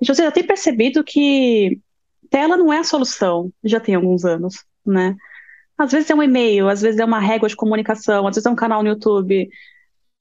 [0.01, 1.79] Já tem percebido que
[2.29, 5.15] tela não é a solução, já tem alguns anos, né?
[5.77, 8.49] Às vezes é um e-mail, às vezes é uma régua de comunicação, às vezes é
[8.49, 9.49] um canal no YouTube,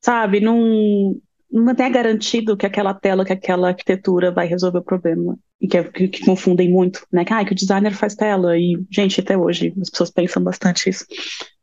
[0.01, 0.40] sabe?
[0.40, 1.16] Não,
[1.51, 5.38] não é garantido que aquela tela, que aquela arquitetura vai resolver o problema.
[5.61, 7.25] E que, que, que confundem muito, né?
[7.25, 8.57] Que, ah, que o designer faz tela.
[8.57, 11.05] E, gente, até hoje as pessoas pensam bastante isso.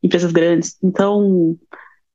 [0.03, 0.77] Empresas grandes.
[0.83, 1.57] Então,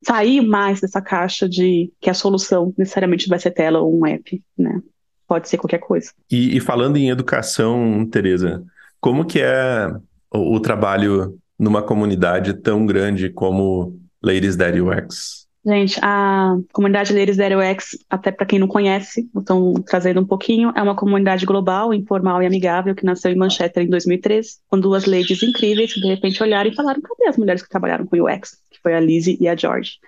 [0.05, 4.43] sair mais dessa caixa de que a solução necessariamente vai ser tela ou um app,
[4.57, 4.81] né?
[5.27, 6.11] Pode ser qualquer coisa.
[6.31, 8.63] E, e falando em educação, Tereza,
[9.01, 9.89] como que é
[10.33, 15.42] o, o trabalho numa comunidade tão grande como Ladies That UX?
[15.65, 20.73] Gente, a comunidade Ladies Zero X, até para quem não conhece, estão trazendo um pouquinho,
[20.75, 25.05] é uma comunidade global, informal e amigável que nasceu em Manchester em 2003, com duas
[25.05, 28.59] ladies incríveis que de repente olharam e falaram: cadê as mulheres que trabalharam com UX?
[28.73, 29.99] Que foi a Lizzie e a George.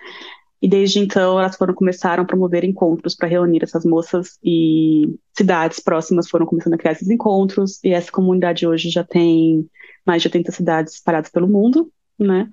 [0.61, 5.79] E desde então elas foram começaram a promover encontros para reunir essas moças e cidades
[5.79, 7.81] próximas foram começando a criar esses encontros.
[7.81, 9.69] E essa comunidade hoje já tem
[10.05, 12.47] mais de 80 cidades espalhadas pelo mundo, né?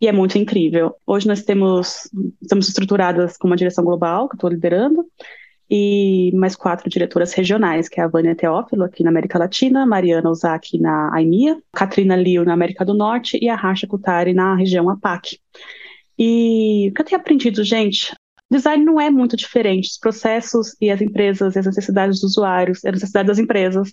[0.00, 0.94] E é muito incrível.
[1.06, 5.04] Hoje nós temos, estamos estruturadas com uma direção global, que eu estou liderando,
[5.70, 10.28] e mais quatro diretoras regionais, que é a Vânia Teófilo, aqui na América Latina, Mariana
[10.28, 14.90] Ozaki na AIMIA, Katrina Liu na América do Norte e a Rasha Kutari na região
[14.90, 15.38] APAC.
[16.18, 18.14] E o que eu tenho aprendido, gente,
[18.50, 19.88] design não é muito diferente.
[19.88, 23.92] Os processos e as empresas, e as necessidades dos usuários, as necessidades das empresas,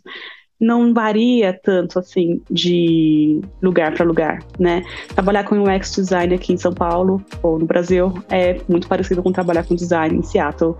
[0.62, 4.84] não varia tanto assim de lugar para lugar, né?
[5.16, 9.32] Trabalhar com UX design aqui em São Paulo ou no Brasil é muito parecido com
[9.32, 10.76] trabalhar com design em Seattle,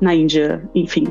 [0.00, 1.08] na Índia, enfim.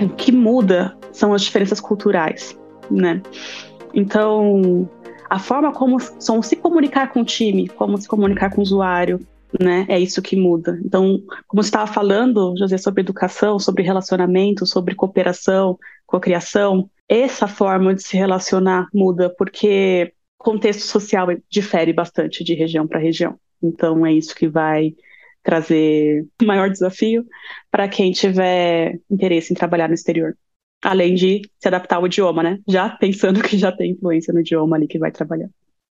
[0.00, 2.58] O que muda são as diferenças culturais,
[2.90, 3.20] né?
[3.92, 4.88] Então,
[5.28, 9.20] a forma como são se comunicar com o time, como se comunicar com o usuário,
[9.58, 9.86] né?
[9.88, 10.78] É isso que muda.
[10.84, 17.94] Então, como você estava falando, José, sobre educação, sobre relacionamento, sobre cooperação, cocriação, essa forma
[17.94, 23.38] de se relacionar muda porque o contexto social difere bastante de região para região.
[23.62, 24.94] Então, é isso que vai
[25.42, 27.24] trazer maior desafio
[27.70, 30.36] para quem tiver interesse em trabalhar no exterior.
[30.82, 32.58] Além de se adaptar ao idioma, né?
[32.68, 35.48] Já pensando que já tem influência no idioma ali que vai trabalhar.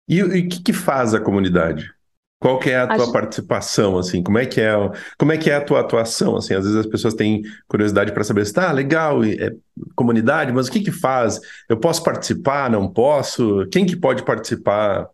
[0.07, 1.93] E o que, que faz a comunidade?
[2.41, 4.23] Qual que é a tua participação, assim?
[4.23, 4.73] Como é que é,
[5.17, 6.56] como é que é a tua atuação, assim?
[6.56, 9.51] Às vezes as pessoas têm curiosidade para saber se tá legal, é
[9.95, 11.39] comunidade, mas o que que faz?
[11.69, 12.67] Eu posso participar?
[12.69, 13.67] Não posso?
[13.71, 15.08] Quem que pode participar?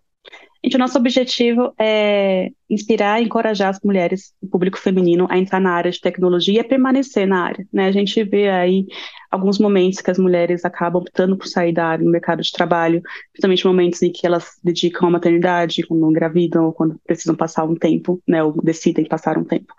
[0.63, 5.59] Gente, o nosso objetivo é inspirar e encorajar as mulheres, o público feminino, a entrar
[5.59, 7.65] na área de tecnologia e a permanecer na área.
[7.71, 7.87] Né?
[7.87, 8.85] A gente vê aí
[9.31, 13.01] alguns momentos que as mulheres acabam optando por sair da área no mercado de trabalho,
[13.31, 17.75] principalmente momentos em que elas dedicam à maternidade, quando engravidam, ou quando precisam passar um
[17.75, 19.73] tempo, né, ou decidem passar um tempo,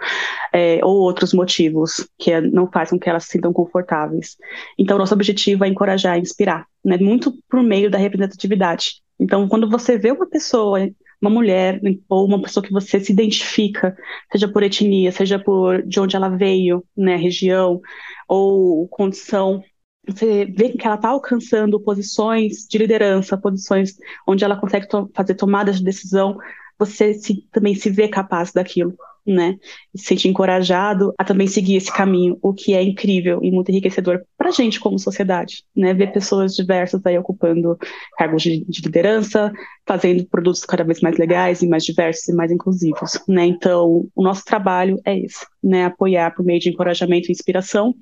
[0.52, 4.36] é, ou outros motivos que não fazem com que elas se sintam confortáveis.
[4.78, 9.02] Então, nosso objetivo é encorajar e inspirar, né, muito por meio da representatividade.
[9.18, 10.78] Então, quando você vê uma pessoa,
[11.20, 13.96] uma mulher, ou uma pessoa que você se identifica,
[14.30, 17.80] seja por etnia, seja por de onde ela veio, né, região,
[18.28, 19.62] ou condição,
[20.06, 25.34] você vê que ela está alcançando posições de liderança, posições onde ela consegue to fazer
[25.34, 26.38] tomadas de decisão,
[26.78, 28.96] você se, também se vê capaz daquilo
[29.28, 29.56] né?
[29.94, 34.22] Se sente encorajado a também seguir esse caminho, o que é incrível e muito enriquecedor
[34.36, 35.92] para a gente como sociedade, né?
[35.92, 37.76] Ver pessoas diversas aí ocupando
[38.16, 39.52] cargos de, de, liderança,
[39.86, 43.44] fazendo produtos cada vez mais legais e mais diversos e mais inclusivos, né?
[43.44, 45.84] Então, o nosso trabalho é esse, né?
[45.84, 47.94] Apoiar por meio de encorajamento e inspiração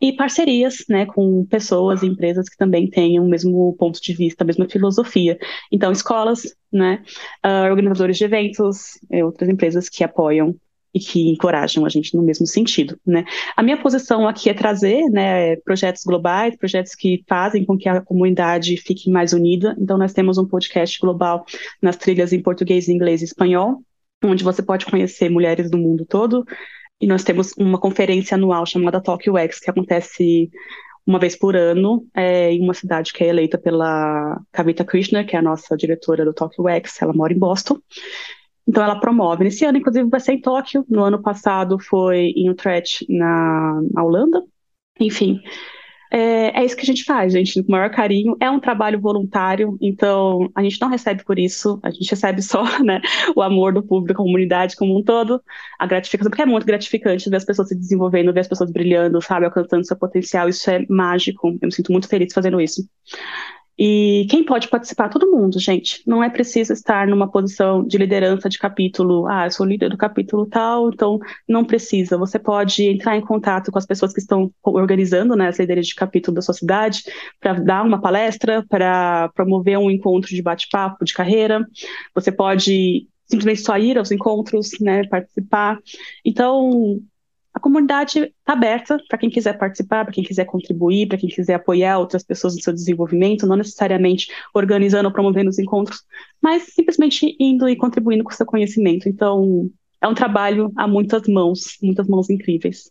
[0.00, 1.04] e parcerias, né?
[1.04, 5.38] Com pessoas e empresas que também tenham o mesmo ponto de vista, a mesma filosofia.
[5.70, 7.02] Então, escolas, né?
[7.44, 10.54] Uh, organizadores de eventos, outras empresas que apoiam
[10.94, 13.24] e que encorajam a gente no mesmo sentido, né?
[13.56, 18.00] A minha posição aqui é trazer, né, projetos globais, projetos que fazem com que a
[18.00, 19.74] comunidade fique mais unida.
[19.78, 21.46] Então, nós temos um podcast global
[21.80, 23.82] nas trilhas em português, inglês e espanhol,
[24.22, 26.44] onde você pode conhecer mulheres do mundo todo.
[27.00, 30.50] E nós temos uma conferência anual chamada Tokyo X, que acontece
[31.06, 35.34] uma vez por ano é, em uma cidade que é eleita pela Kavita Krishna, que
[35.34, 37.78] é a nossa diretora do Tokyo X, ela mora em Boston.
[38.66, 39.44] Então ela promove.
[39.44, 40.84] Nesse ano, inclusive, vai ser em Tóquio.
[40.88, 44.42] No ano passado foi em Utrecht, na, na Holanda.
[45.00, 45.40] Enfim,
[46.14, 48.36] é, é, isso que a gente faz, gente, com o maior carinho.
[48.38, 52.62] É um trabalho voluntário, então a gente não recebe por isso, a gente recebe só
[52.84, 53.00] né,
[53.34, 55.40] o amor do público, a comunidade como um todo,
[55.78, 59.22] a gratificação, porque é muito gratificante ver as pessoas se desenvolvendo, ver as pessoas brilhando,
[59.22, 60.50] sabe, alcançando seu potencial.
[60.50, 61.48] Isso é mágico.
[61.48, 62.82] Eu me sinto muito feliz fazendo isso.
[63.78, 65.08] E quem pode participar?
[65.08, 66.02] Todo mundo, gente.
[66.06, 69.26] Não é preciso estar numa posição de liderança de capítulo.
[69.26, 72.18] Ah, eu sou líder do capítulo tal, então não precisa.
[72.18, 75.94] Você pode entrar em contato com as pessoas que estão organizando, né, as líderes de
[75.94, 77.02] capítulo da sua cidade,
[77.40, 81.66] para dar uma palestra, para promover um encontro de bate-papo de carreira.
[82.14, 85.78] Você pode simplesmente só ir aos encontros, né, participar.
[86.24, 87.00] Então,
[87.54, 91.54] a comunidade está aberta para quem quiser participar, para quem quiser contribuir, para quem quiser
[91.54, 96.02] apoiar outras pessoas no seu desenvolvimento, não necessariamente organizando ou promovendo os encontros,
[96.40, 99.08] mas simplesmente indo e contribuindo com o seu conhecimento.
[99.08, 102.90] Então, é um trabalho a muitas mãos, muitas mãos incríveis.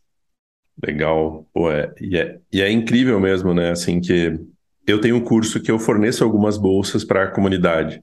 [0.81, 3.71] Legal, Pô, é, e, é, e é incrível mesmo, né?
[3.71, 4.39] Assim que
[4.85, 8.01] eu tenho um curso que eu forneço algumas bolsas para a comunidade.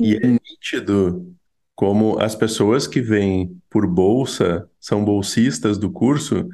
[0.00, 1.34] E é nítido
[1.80, 6.46] como as pessoas que vêm por bolsa, são bolsistas do curso,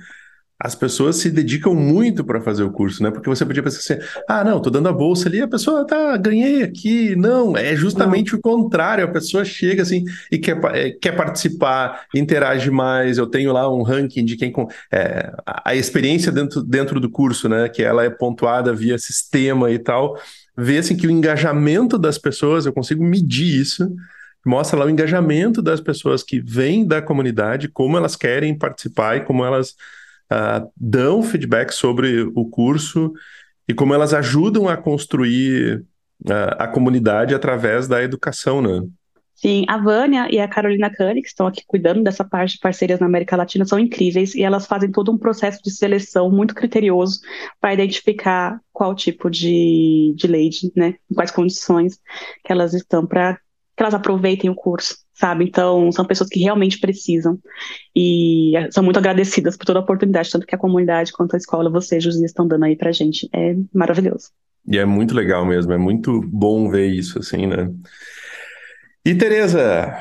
[0.57, 3.11] as pessoas se dedicam muito para fazer o curso, né?
[3.11, 6.17] Porque você podia pensar assim: ah, não, tô dando a bolsa ali, a pessoa tá,
[6.17, 7.17] ganhei aqui.
[7.17, 8.39] Não, é justamente não.
[8.39, 9.05] o contrário.
[9.05, 13.19] A pessoa chega assim e quer, é, quer participar, interage mais.
[13.19, 14.55] Eu tenho lá um ranking de quem.
[14.93, 17.69] É, a experiência dentro, dentro do curso, né?
[17.69, 20.17] Que ela é pontuada via sistema e tal.
[20.57, 23.93] Vê assim que o engajamento das pessoas, eu consigo medir isso
[24.49, 29.25] mostra lá o engajamento das pessoas que vêm da comunidade, como elas querem participar e
[29.25, 29.71] como elas
[30.33, 33.13] uh, dão feedback sobre o curso
[33.69, 35.85] e como elas ajudam a construir
[36.29, 38.87] a, a comunidade através da educação, né?
[39.37, 42.99] Sim, a Vânia e a Carolina Cani, que estão aqui cuidando dessa parte de parcerias
[42.99, 47.21] na América Latina, são incríveis e elas fazem todo um processo de seleção muito criterioso
[47.61, 51.99] para identificar qual tipo de, de lady, né, quais condições
[52.43, 53.39] que elas estão para
[53.77, 55.45] que elas aproveitem o curso, sabe?
[55.45, 57.39] Então, são pessoas que realmente precisam
[57.95, 61.69] e são muito agradecidas por toda a oportunidade, tanto que a comunidade quanto a escola,
[61.69, 63.29] vocês, José, estão dando aí para gente.
[63.35, 64.31] É maravilhoso.
[64.67, 67.71] E é muito legal mesmo, é muito bom ver isso, assim, né?
[69.05, 69.95] E Tereza,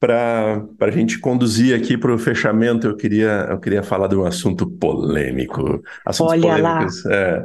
[0.00, 4.24] para a gente conduzir aqui para o fechamento, eu queria, eu queria falar de um
[4.24, 5.82] assunto polêmico.
[6.06, 7.04] Assuntos Olha polêmicos.
[7.04, 7.12] Lá.
[7.12, 7.44] É,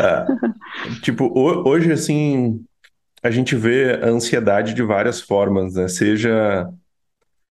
[0.00, 0.26] é,
[1.02, 1.32] tipo,
[1.66, 2.62] hoje, assim,
[3.24, 5.88] a gente vê a ansiedade de várias formas, né?
[5.88, 6.68] Seja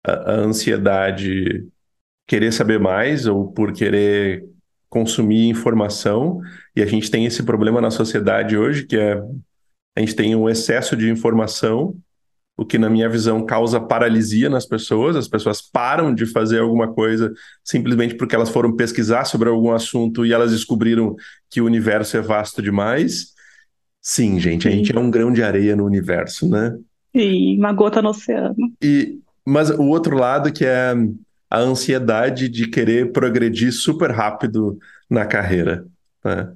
[0.05, 1.67] a, ansiedade
[2.27, 4.45] querer saber mais ou por querer
[4.89, 6.39] consumir informação,
[6.75, 9.19] e a gente tem esse problema na sociedade hoje, que é
[9.95, 11.95] a gente tem um excesso de informação
[12.55, 15.15] o que, na minha visão, causa paralisia nas pessoas.
[15.15, 17.33] As pessoas param de fazer alguma coisa
[17.63, 21.15] simplesmente porque elas foram pesquisar sobre algum assunto e elas descobriram
[21.49, 23.33] que o universo é vasto demais.
[24.05, 26.77] Sim, gente, a gente é um grão de areia no universo, né?
[27.15, 28.55] Sim, uma gota no oceano.
[28.83, 30.93] E, mas o outro lado que é
[31.49, 34.77] a ansiedade de querer progredir super rápido
[35.09, 35.85] na carreira,
[36.23, 36.51] né?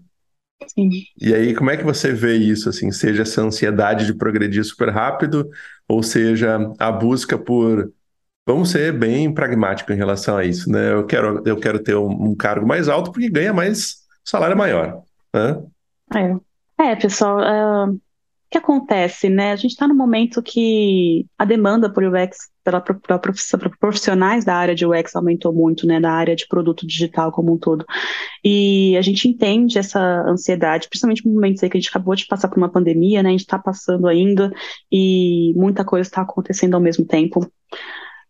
[0.67, 0.89] Sim.
[1.21, 4.89] E aí, como é que você vê isso, assim, seja essa ansiedade de progredir super
[4.89, 5.49] rápido,
[5.87, 7.93] ou seja, a busca por
[8.45, 10.91] vamos ser bem pragmático em relação a isso, né?
[10.91, 15.01] Eu quero, eu quero ter um, um cargo mais alto porque ganha mais salário maior,
[15.33, 15.61] né?
[16.15, 16.35] É,
[16.79, 17.93] é pessoal, uh,
[18.47, 19.51] o que acontece, né?
[19.51, 23.19] A gente está no momento que a demanda por UX, pela, pela
[23.79, 25.99] profissionais da área de UX aumentou muito, né?
[25.99, 27.85] Da área de produto digital como um todo.
[28.43, 32.25] E a gente entende essa ansiedade, principalmente no momento aí que a gente acabou de
[32.25, 33.29] passar por uma pandemia, né?
[33.29, 34.49] A gente está passando ainda
[34.89, 37.51] e muita coisa está acontecendo ao mesmo tempo.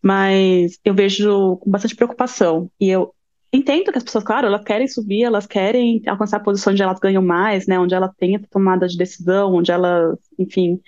[0.02, 2.72] Mas eu vejo com bastante preocupação.
[2.80, 3.14] E eu
[3.52, 7.00] entendo que as pessoas, claro, elas querem subir, elas querem alcançar a posição onde elas
[7.00, 10.80] ganham mais, né, onde ela tenha tomada de decisão, onde elas, enfim,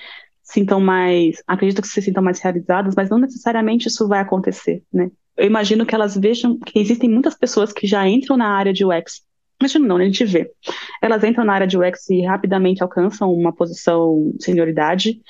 [0.43, 5.09] sintam mais, acredito que se sintam mais realizadas, mas não necessariamente isso vai acontecer, né.
[5.37, 8.85] Eu imagino que elas vejam que existem muitas pessoas que já entram na área de
[8.85, 9.21] UX,
[9.61, 10.51] imagino não, a gente vê.
[11.01, 15.21] Elas entram na área de UX e rapidamente alcançam uma posição de senioridade,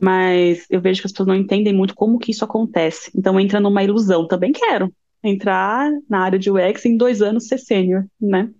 [0.00, 3.10] mas eu vejo que as pessoas não entendem muito como que isso acontece.
[3.16, 4.26] Então entra numa ilusão.
[4.26, 4.92] Também quero,
[5.24, 8.50] entrar na área de UX em dois anos ser sênior, né?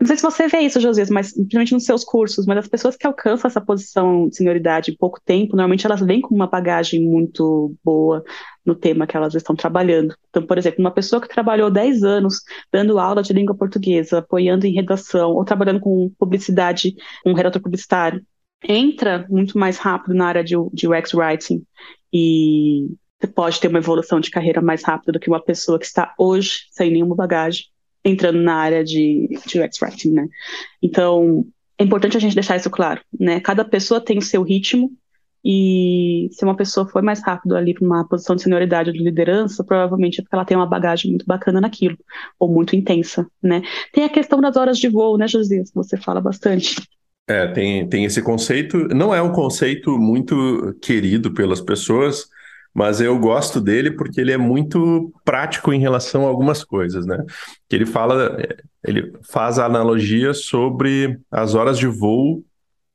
[0.00, 2.96] Não sei se você vê isso, Josias, mas principalmente nos seus cursos, mas as pessoas
[2.96, 7.04] que alcançam essa posição de senioridade em pouco tempo, normalmente elas vêm com uma bagagem
[7.04, 8.22] muito boa
[8.64, 10.14] no tema que elas estão trabalhando.
[10.30, 12.42] Então, por exemplo, uma pessoa que trabalhou 10 anos
[12.72, 16.94] dando aula de língua portuguesa, apoiando em redação, ou trabalhando com publicidade,
[17.26, 18.24] um redator publicitário,
[18.62, 21.64] entra muito mais rápido na área de, de UX Writing
[22.12, 22.88] e
[23.20, 26.14] você pode ter uma evolução de carreira mais rápida do que uma pessoa que está
[26.18, 27.64] hoje sem nenhuma bagagem
[28.04, 30.28] entrando na área de, de UX Writing, né?
[30.82, 31.44] Então,
[31.76, 33.40] é importante a gente deixar isso claro, né?
[33.40, 34.90] Cada pessoa tem o seu ritmo
[35.44, 39.02] e se uma pessoa for mais rápido ali para uma posição de senioridade ou de
[39.02, 41.96] liderança, provavelmente é porque ela tem uma bagagem muito bacana naquilo,
[42.38, 43.62] ou muito intensa, né?
[43.92, 45.70] Tem a questão das horas de voo, né, Josias?
[45.74, 46.76] Você fala bastante.
[47.28, 48.88] É, tem, tem esse conceito.
[48.88, 52.26] Não é um conceito muito querido pelas pessoas,
[52.78, 57.24] mas eu gosto dele porque ele é muito prático em relação a algumas coisas, né?
[57.68, 58.38] Que ele fala,
[58.84, 62.44] ele faz a analogia sobre as horas de voo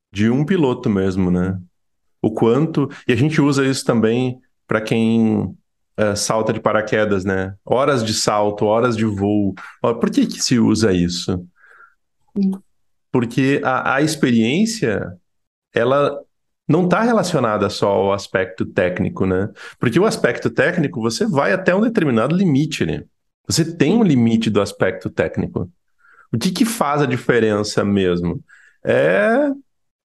[0.09, 1.59] de um piloto mesmo, né?
[2.21, 5.53] O quanto e a gente usa isso também para quem
[5.97, 7.53] é, salta de paraquedas, né?
[7.65, 9.53] Horas de salto, horas de voo.
[9.81, 11.45] Por que que se usa isso?
[13.11, 15.11] Porque a, a experiência
[15.73, 16.22] ela
[16.67, 19.49] não está relacionada só ao aspecto técnico, né?
[19.79, 23.03] Porque o aspecto técnico você vai até um determinado limite, né?
[23.47, 25.69] Você tem um limite do aspecto técnico.
[26.31, 28.41] O que, que faz a diferença mesmo?
[28.83, 29.51] É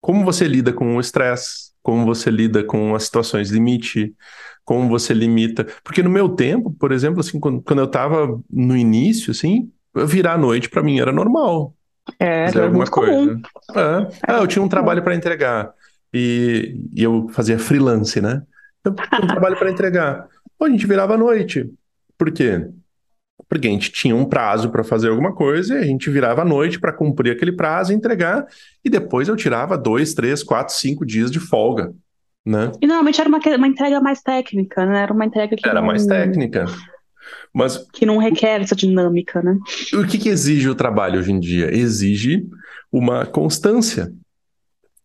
[0.00, 4.14] como você lida com o estresse, como você lida com as situações limite,
[4.64, 5.66] como você limita.
[5.84, 10.34] Porque no meu tempo, por exemplo, assim, quando, quando eu estava no início, assim, virar
[10.34, 11.74] à noite para mim era normal.
[12.18, 13.12] É, fazer alguma coisa.
[13.12, 13.42] Comum.
[13.74, 14.08] É.
[14.26, 15.72] Ah, eu tinha um trabalho para entregar
[16.12, 18.42] e, e eu fazia freelance, né?
[18.84, 20.28] Eu tinha um trabalho para entregar.
[20.60, 21.70] a gente virava à noite.
[22.16, 22.66] Por quê?
[23.48, 26.44] Porque a gente tinha um prazo para fazer alguma coisa e a gente virava à
[26.44, 28.46] noite para cumprir aquele prazo e entregar.
[28.84, 31.92] E depois eu tirava dois, três, quatro, cinco dias de folga.
[32.44, 32.70] Né?
[32.80, 35.02] E normalmente era uma, uma entrega mais técnica, né?
[35.02, 35.68] Era uma entrega que.
[35.68, 36.64] Era não, mais técnica.
[37.52, 37.76] Mas.
[37.92, 39.58] Que não requer essa dinâmica, né?
[39.94, 41.74] O que, que exige o trabalho hoje em dia?
[41.76, 42.46] Exige
[42.92, 44.12] uma constância.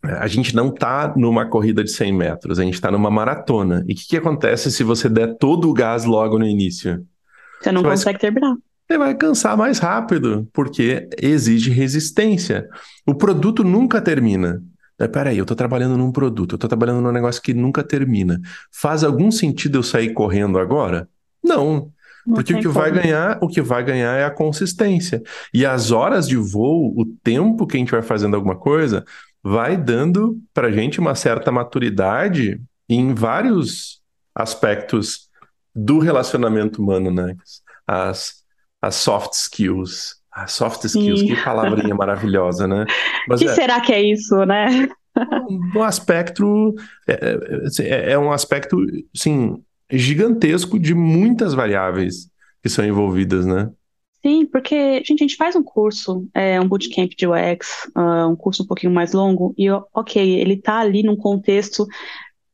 [0.04, 3.84] A gente não está numa corrida de 100 metros, a gente está numa maratona.
[3.88, 7.06] E o que, que, acontece se você der todo o gás logo no início?
[7.62, 8.56] Você não você consegue vai, terminar.
[8.88, 12.68] Você vai cansar mais rápido, porque exige resistência.
[13.06, 14.62] O produto nunca termina.
[15.12, 18.40] Peraí, eu estou trabalhando num produto, eu estou trabalhando num negócio que nunca termina.
[18.72, 21.08] Faz algum sentido eu sair correndo agora?
[21.44, 21.92] Não.
[22.26, 25.24] Porque o que vai ganhar, o que vai ganhar é a consistência.
[25.54, 29.04] E as horas de voo, o tempo que a gente vai fazendo alguma coisa,
[29.44, 34.02] vai dando para a gente uma certa maturidade em vários
[34.36, 35.30] aspectos
[35.74, 37.36] do relacionamento humano, né?
[37.88, 38.44] As,
[38.82, 40.22] as soft skills.
[40.32, 41.28] As soft skills, Sim.
[41.28, 42.86] que palavrinha maravilhosa, né?
[43.30, 44.90] O que é, será que é isso, né?
[45.76, 46.74] Um aspecto
[47.08, 48.78] é, é, é, é um aspecto,
[49.16, 49.62] sim,
[49.92, 52.30] gigantesco de muitas variáveis
[52.64, 53.70] que são envolvidas, né?
[54.24, 58.36] Sim, porque, gente, a gente faz um curso, é, um bootcamp de UX, uh, um
[58.36, 61.88] curso um pouquinho mais longo, e, ok, ele está ali num contexto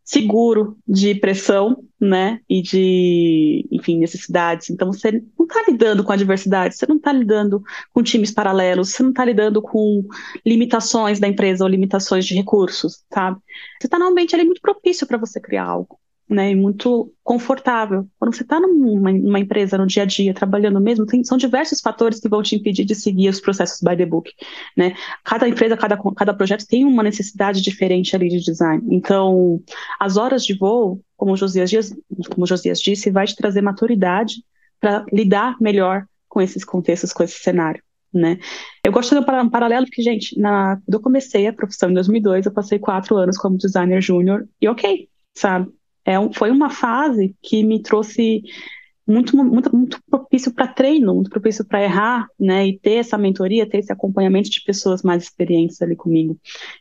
[0.02, 4.70] seguro de pressão, né, e de, enfim, necessidades.
[4.70, 7.62] Então, você não está lidando com a diversidade, você não está lidando
[7.92, 10.06] com times paralelos, você não está lidando com
[10.46, 13.42] limitações da empresa ou limitações de recursos, sabe?
[13.82, 16.00] Você está num ambiente ali muito propício para você criar algo
[16.30, 18.08] né, e muito confortável.
[18.20, 21.80] Quando você está numa, numa, empresa no dia a dia, trabalhando mesmo, tem, são diversos
[21.80, 24.32] fatores que vão te impedir de seguir os processos by the book,
[24.76, 24.94] né?
[25.24, 28.84] Cada empresa, cada, cada projeto tem uma necessidade diferente ali de design.
[28.90, 29.62] Então,
[30.00, 31.96] as horas de voo, como o Josias, Dias,
[32.30, 34.44] como o Josias disse, vai te trazer maturidade
[34.80, 37.82] para lidar melhor com esses contextos, com esse cenário.
[38.14, 38.38] Né?
[38.84, 42.46] Eu gosto de um paralelo porque, gente, na, quando eu comecei a profissão em 2002,
[42.46, 45.72] eu passei quatro anos como designer júnior e ok, sabe?
[46.08, 48.42] É um, foi uma fase que me trouxe
[49.06, 53.68] muito, muito, muito propício para treino, muito propício para errar, né, e ter essa mentoria,
[53.68, 56.38] ter esse acompanhamento de pessoas mais experientes ali comigo.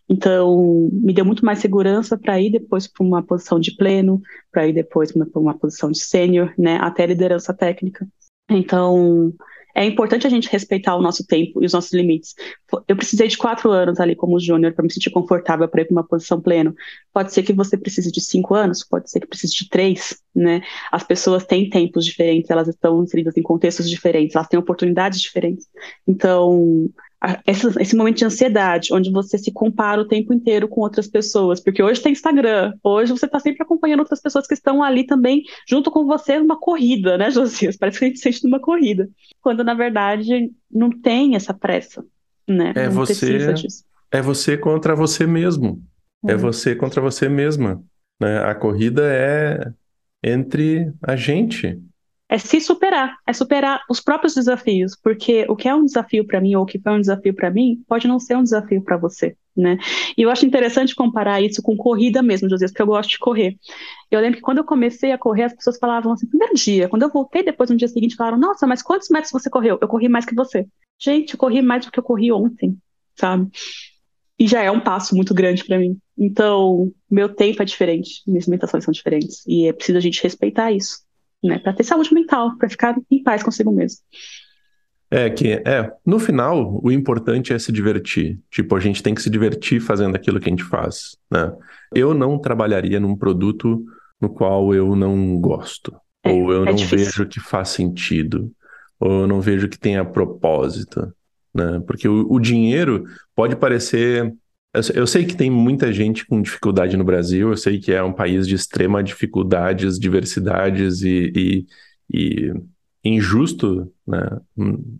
[0.09, 4.21] Então, me deu muito mais segurança para ir depois para uma posição de pleno,
[4.53, 8.07] para ir depois para uma, posição de sênior, né, até liderança técnica.
[8.49, 9.33] Então,
[9.77, 12.35] é importante a gente respeitar o nosso tempo e os nossos limites.
[12.89, 15.93] Eu precisei de quatro anos ali como júnior para me sentir confortável para ir para
[15.93, 16.75] uma posição plena.
[17.13, 20.63] Pode ser que você precise de cinco anos, pode ser que precise de três, né?
[20.91, 25.69] As pessoas têm tempos diferentes, elas estão inseridas em contextos diferentes, elas têm oportunidades diferentes.
[26.09, 26.89] Então,
[27.47, 31.83] esse, momento de ansiedade, onde você se compara o tempo inteiro com outras pessoas, porque
[31.83, 35.91] hoje tem Instagram, hoje você está sempre acompanhando outras pessoas que estão ali também junto
[35.91, 37.77] com você numa corrida, né, Josias?
[37.77, 39.09] Parece que a gente sente numa corrida,
[39.41, 42.05] quando na verdade não tem essa pressa,
[42.47, 42.73] né?
[42.77, 43.39] É não você,
[44.11, 45.83] é você contra você mesmo,
[46.27, 47.83] é, é você contra você mesma,
[48.21, 48.41] né?
[48.41, 49.73] A corrida é
[50.23, 51.81] entre a gente,
[52.29, 56.41] é se superar, é superar os próprios desafios, porque o que é um desafio para
[56.41, 58.97] mim ou o que foi um desafio para mim pode não ser um desafio para
[58.97, 59.79] você, né?
[60.17, 63.57] E eu acho interessante comparar isso com corrida mesmo, José, porque eu gosto de correr.
[64.11, 67.03] Eu lembro que quando eu comecei a correr, as pessoas falavam assim, primeiro dia, quando
[67.03, 69.79] eu voltei depois no dia seguinte, falaram, nossa, mas quantos metros você correu?
[69.81, 70.67] Eu corri mais que você.
[70.99, 72.77] Gente, eu corri mais do que eu corri ontem,
[73.15, 73.49] sabe?
[74.39, 75.97] E já é um passo muito grande para mim.
[76.19, 80.73] Então, meu tempo é diferente, minhas limitações são diferentes, e é preciso a gente respeitar
[80.73, 81.06] isso
[81.43, 81.59] né?
[81.59, 83.99] Para ter saúde mental, para ficar em paz consigo mesmo.
[85.11, 88.41] É que é, no final, o importante é se divertir.
[88.51, 91.53] Tipo, a gente tem que se divertir fazendo aquilo que a gente faz, né?
[91.95, 93.85] Eu não trabalharia num produto
[94.21, 96.99] no qual eu não gosto, é, ou eu é não difícil.
[96.99, 98.51] vejo que faz sentido,
[98.99, 101.13] ou eu não vejo que tenha propósito,
[101.55, 101.81] né?
[101.87, 104.35] Porque o, o dinheiro pode parecer
[104.95, 108.13] eu sei que tem muita gente com dificuldade no Brasil, eu sei que é um
[108.13, 111.67] país de extrema dificuldades, diversidades e, e,
[112.13, 112.53] e
[113.05, 114.41] injusto, né,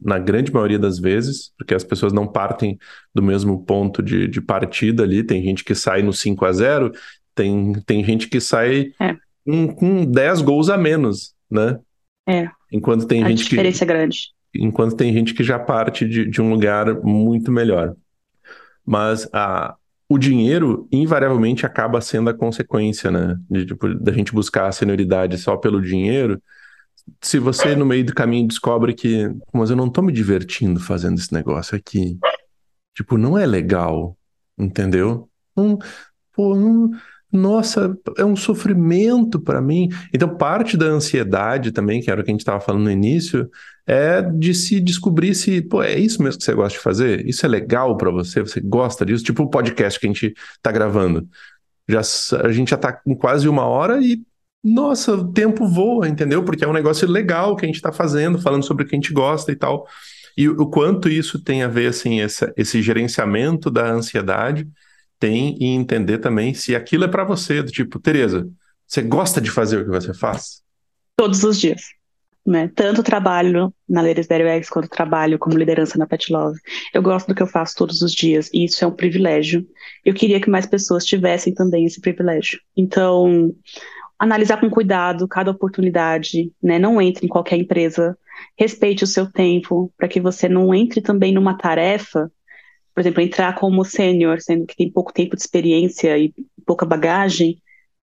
[0.01, 2.79] na grande maioria das vezes, porque as pessoas não partem
[3.15, 5.25] do mesmo ponto de, de partida ali.
[5.25, 6.93] Tem gente que sai no 5 a 0
[7.35, 9.15] tem, tem gente que sai é.
[9.45, 11.79] com, com 10 gols a menos, né?
[12.27, 12.49] É.
[12.73, 13.93] Enquanto tem a gente diferença que.
[13.93, 14.19] é grande.
[14.55, 17.95] Enquanto tem gente que já parte de, de um lugar muito melhor.
[18.87, 19.75] Mas a,
[20.09, 23.37] o dinheiro invariavelmente acaba sendo a consequência, né?
[23.51, 26.41] De, tipo, da gente buscar a senioridade só pelo dinheiro.
[27.21, 31.19] Se você no meio do caminho descobre que, mas eu não tô me divertindo fazendo
[31.19, 32.19] esse negócio aqui,
[32.95, 34.17] tipo, não é legal,
[34.59, 35.29] entendeu?
[35.57, 35.79] Não,
[36.33, 36.91] pô, não,
[37.33, 39.89] nossa, é um sofrimento para mim.
[40.13, 43.51] Então, parte da ansiedade também, que era o que a gente estava falando no início,
[43.87, 47.27] é de se descobrir se, pô, é isso mesmo que você gosta de fazer?
[47.27, 48.41] Isso é legal para você?
[48.41, 49.25] Você gosta disso?
[49.25, 51.29] Tipo o podcast que a gente está gravando.
[51.89, 52.01] Já,
[52.43, 54.21] a gente já está com quase uma hora e,
[54.63, 56.45] nossa, o tempo voa, entendeu?
[56.45, 58.99] Porque é um negócio legal que a gente está fazendo, falando sobre o que a
[58.99, 59.87] gente gosta e tal.
[60.37, 64.69] E o quanto isso tem a ver, assim, esse, esse gerenciamento da ansiedade
[65.19, 68.49] tem em entender também se aquilo é para você, do tipo, Tereza,
[68.87, 70.63] você gosta de fazer o que você faz?
[71.17, 71.83] Todos os dias.
[72.47, 72.71] Né?
[72.77, 76.61] Tanto trabalho na Ladies Dairy Eggs quanto trabalho como liderança na Pet Love.
[76.95, 79.67] Eu gosto do que eu faço todos os dias e isso é um privilégio.
[80.05, 82.61] Eu queria que mais pessoas tivessem também esse privilégio.
[82.77, 83.53] Então,
[84.17, 86.79] analisar com cuidado cada oportunidade, né?
[86.79, 88.17] Não entre em qualquer empresa,
[88.57, 92.31] respeite o seu tempo para que você não entre também numa tarefa,
[92.97, 96.33] por exemplo, entrar como sênior, sendo que tem pouco tempo de experiência e
[96.65, 97.61] pouca bagagem,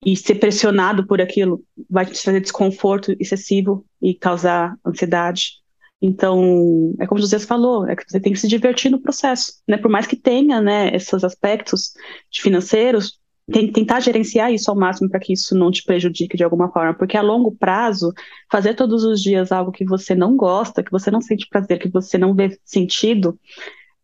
[0.04, 5.54] e ser pressionado por aquilo vai te trazer desconforto excessivo e causar ansiedade.
[6.00, 9.76] Então, é como José falou, é que você tem que se divertir no processo, né?
[9.76, 11.92] Por mais que tenha, né, esses aspectos
[12.32, 13.18] financeiros,
[13.50, 16.94] tem, tentar gerenciar isso ao máximo para que isso não te prejudique de alguma forma,
[16.94, 18.12] porque a longo prazo,
[18.48, 21.88] fazer todos os dias algo que você não gosta, que você não sente prazer, que
[21.88, 23.36] você não vê sentido,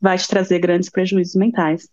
[0.02, 1.88] vai te trazer grandes prejuízos mentais.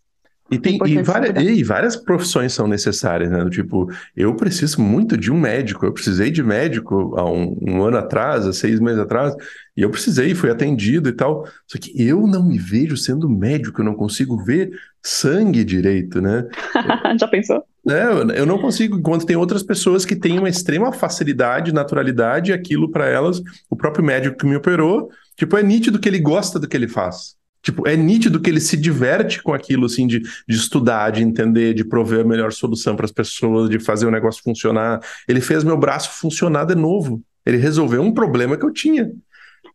[0.52, 3.48] E, tem, e, várias, e várias profissões são necessárias, né?
[3.52, 3.88] Tipo,
[4.18, 5.86] eu preciso muito de um médico.
[5.86, 9.36] Eu precisei de médico há um, um, ano atrás, há seis meses atrás,
[9.78, 11.48] e eu precisei, fui atendido e tal.
[11.68, 14.72] Só que eu não me vejo sendo médico, eu não consigo ver
[15.04, 16.48] sangue direito, né?
[17.20, 17.64] Já pensou?
[17.88, 22.92] É, eu não consigo, enquanto tem outras pessoas que têm uma extrema facilidade, naturalidade, aquilo
[22.92, 26.68] para elas, o próprio médico que me operou, tipo, é nítido que ele gosta do
[26.68, 27.39] que ele faz.
[27.62, 31.74] Tipo, é nítido que ele se diverte com aquilo, assim, de, de estudar, de entender,
[31.74, 35.02] de prover a melhor solução para as pessoas, de fazer o negócio funcionar.
[35.28, 37.22] Ele fez meu braço funcionar de novo.
[37.46, 39.12] Ele resolveu um problema que eu tinha.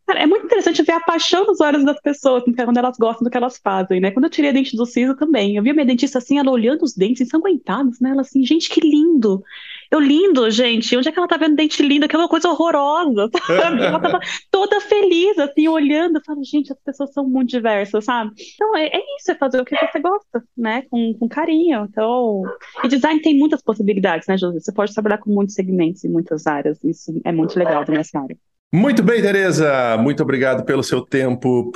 [0.05, 3.29] Cara, é muito interessante ver a paixão nos olhos das pessoas quando elas gostam do
[3.29, 4.11] que elas fazem, né?
[4.11, 6.51] Quando eu tirei a dente do siso também, eu vi a minha dentista assim, ela
[6.51, 8.11] olhando os dentes ensanguentados, né?
[8.11, 9.43] Ela assim, gente, que lindo!
[9.91, 12.05] Eu lindo, gente, onde é que ela tá vendo dente lindo?
[12.05, 13.83] Aquela coisa horrorosa, sabe?
[13.83, 14.19] Ela tava
[14.51, 16.21] toda feliz, assim, olhando.
[16.25, 18.31] Falo, gente, as pessoas são muito diversas, sabe?
[18.53, 20.83] Então é, é isso, é fazer o que você gosta, né?
[20.89, 21.87] Com, com carinho.
[21.89, 22.43] Então,
[22.83, 24.59] e design tem muitas possibilidades, né, José?
[24.59, 26.83] Você pode trabalhar com muitos segmentos e muitas áreas.
[26.83, 28.37] Isso é muito legal minha área.
[28.73, 29.97] Muito bem, Tereza.
[29.97, 31.71] Muito obrigado pelo seu tempo,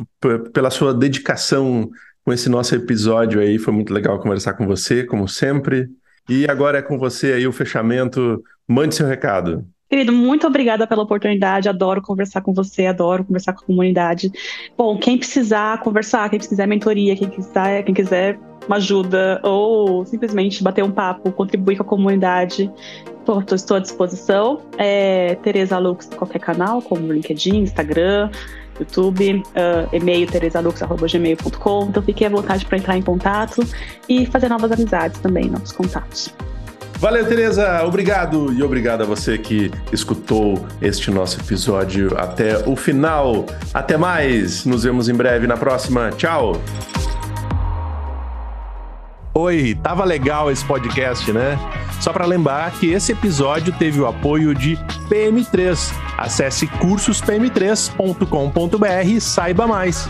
[0.54, 1.90] pela sua dedicação
[2.26, 3.58] com esse nosso episódio aí.
[3.58, 5.88] Foi muito legal conversar com você, como sempre.
[6.30, 8.44] E agora é com você aí o fechamento.
[8.68, 9.66] Mande seu recado.
[9.90, 11.68] Querido, muito obrigada pela oportunidade.
[11.68, 14.32] Adoro conversar com você, adoro conversar com a comunidade.
[14.78, 20.62] Bom, quem precisar conversar, quem quiser mentoria, quem quiser, quem quiser uma ajuda ou simplesmente
[20.62, 22.72] bater um papo, contribuir com a comunidade,
[23.20, 24.62] estou, à disposição.
[24.78, 28.30] É, Tereza Lux qualquer canal, como LinkedIn, Instagram,
[28.80, 31.86] YouTube, uh, e-mail teresalux.gmail.com.
[31.90, 33.66] Então fique à vontade para entrar em contato
[34.08, 36.34] e fazer novas amizades também, novos contatos.
[37.00, 37.82] Valeu, Tereza.
[37.86, 43.46] Obrigado e obrigado a você que escutou este nosso episódio até o final.
[43.74, 44.66] Até mais.
[44.66, 46.10] Nos vemos em breve na próxima.
[46.12, 46.62] Tchau.
[49.34, 51.56] Oi, tava legal esse podcast, né?
[52.02, 54.76] Só para lembrar que esse episódio teve o apoio de
[55.08, 55.94] PM3.
[56.18, 60.10] Acesse cursospm3.com.br e saiba mais.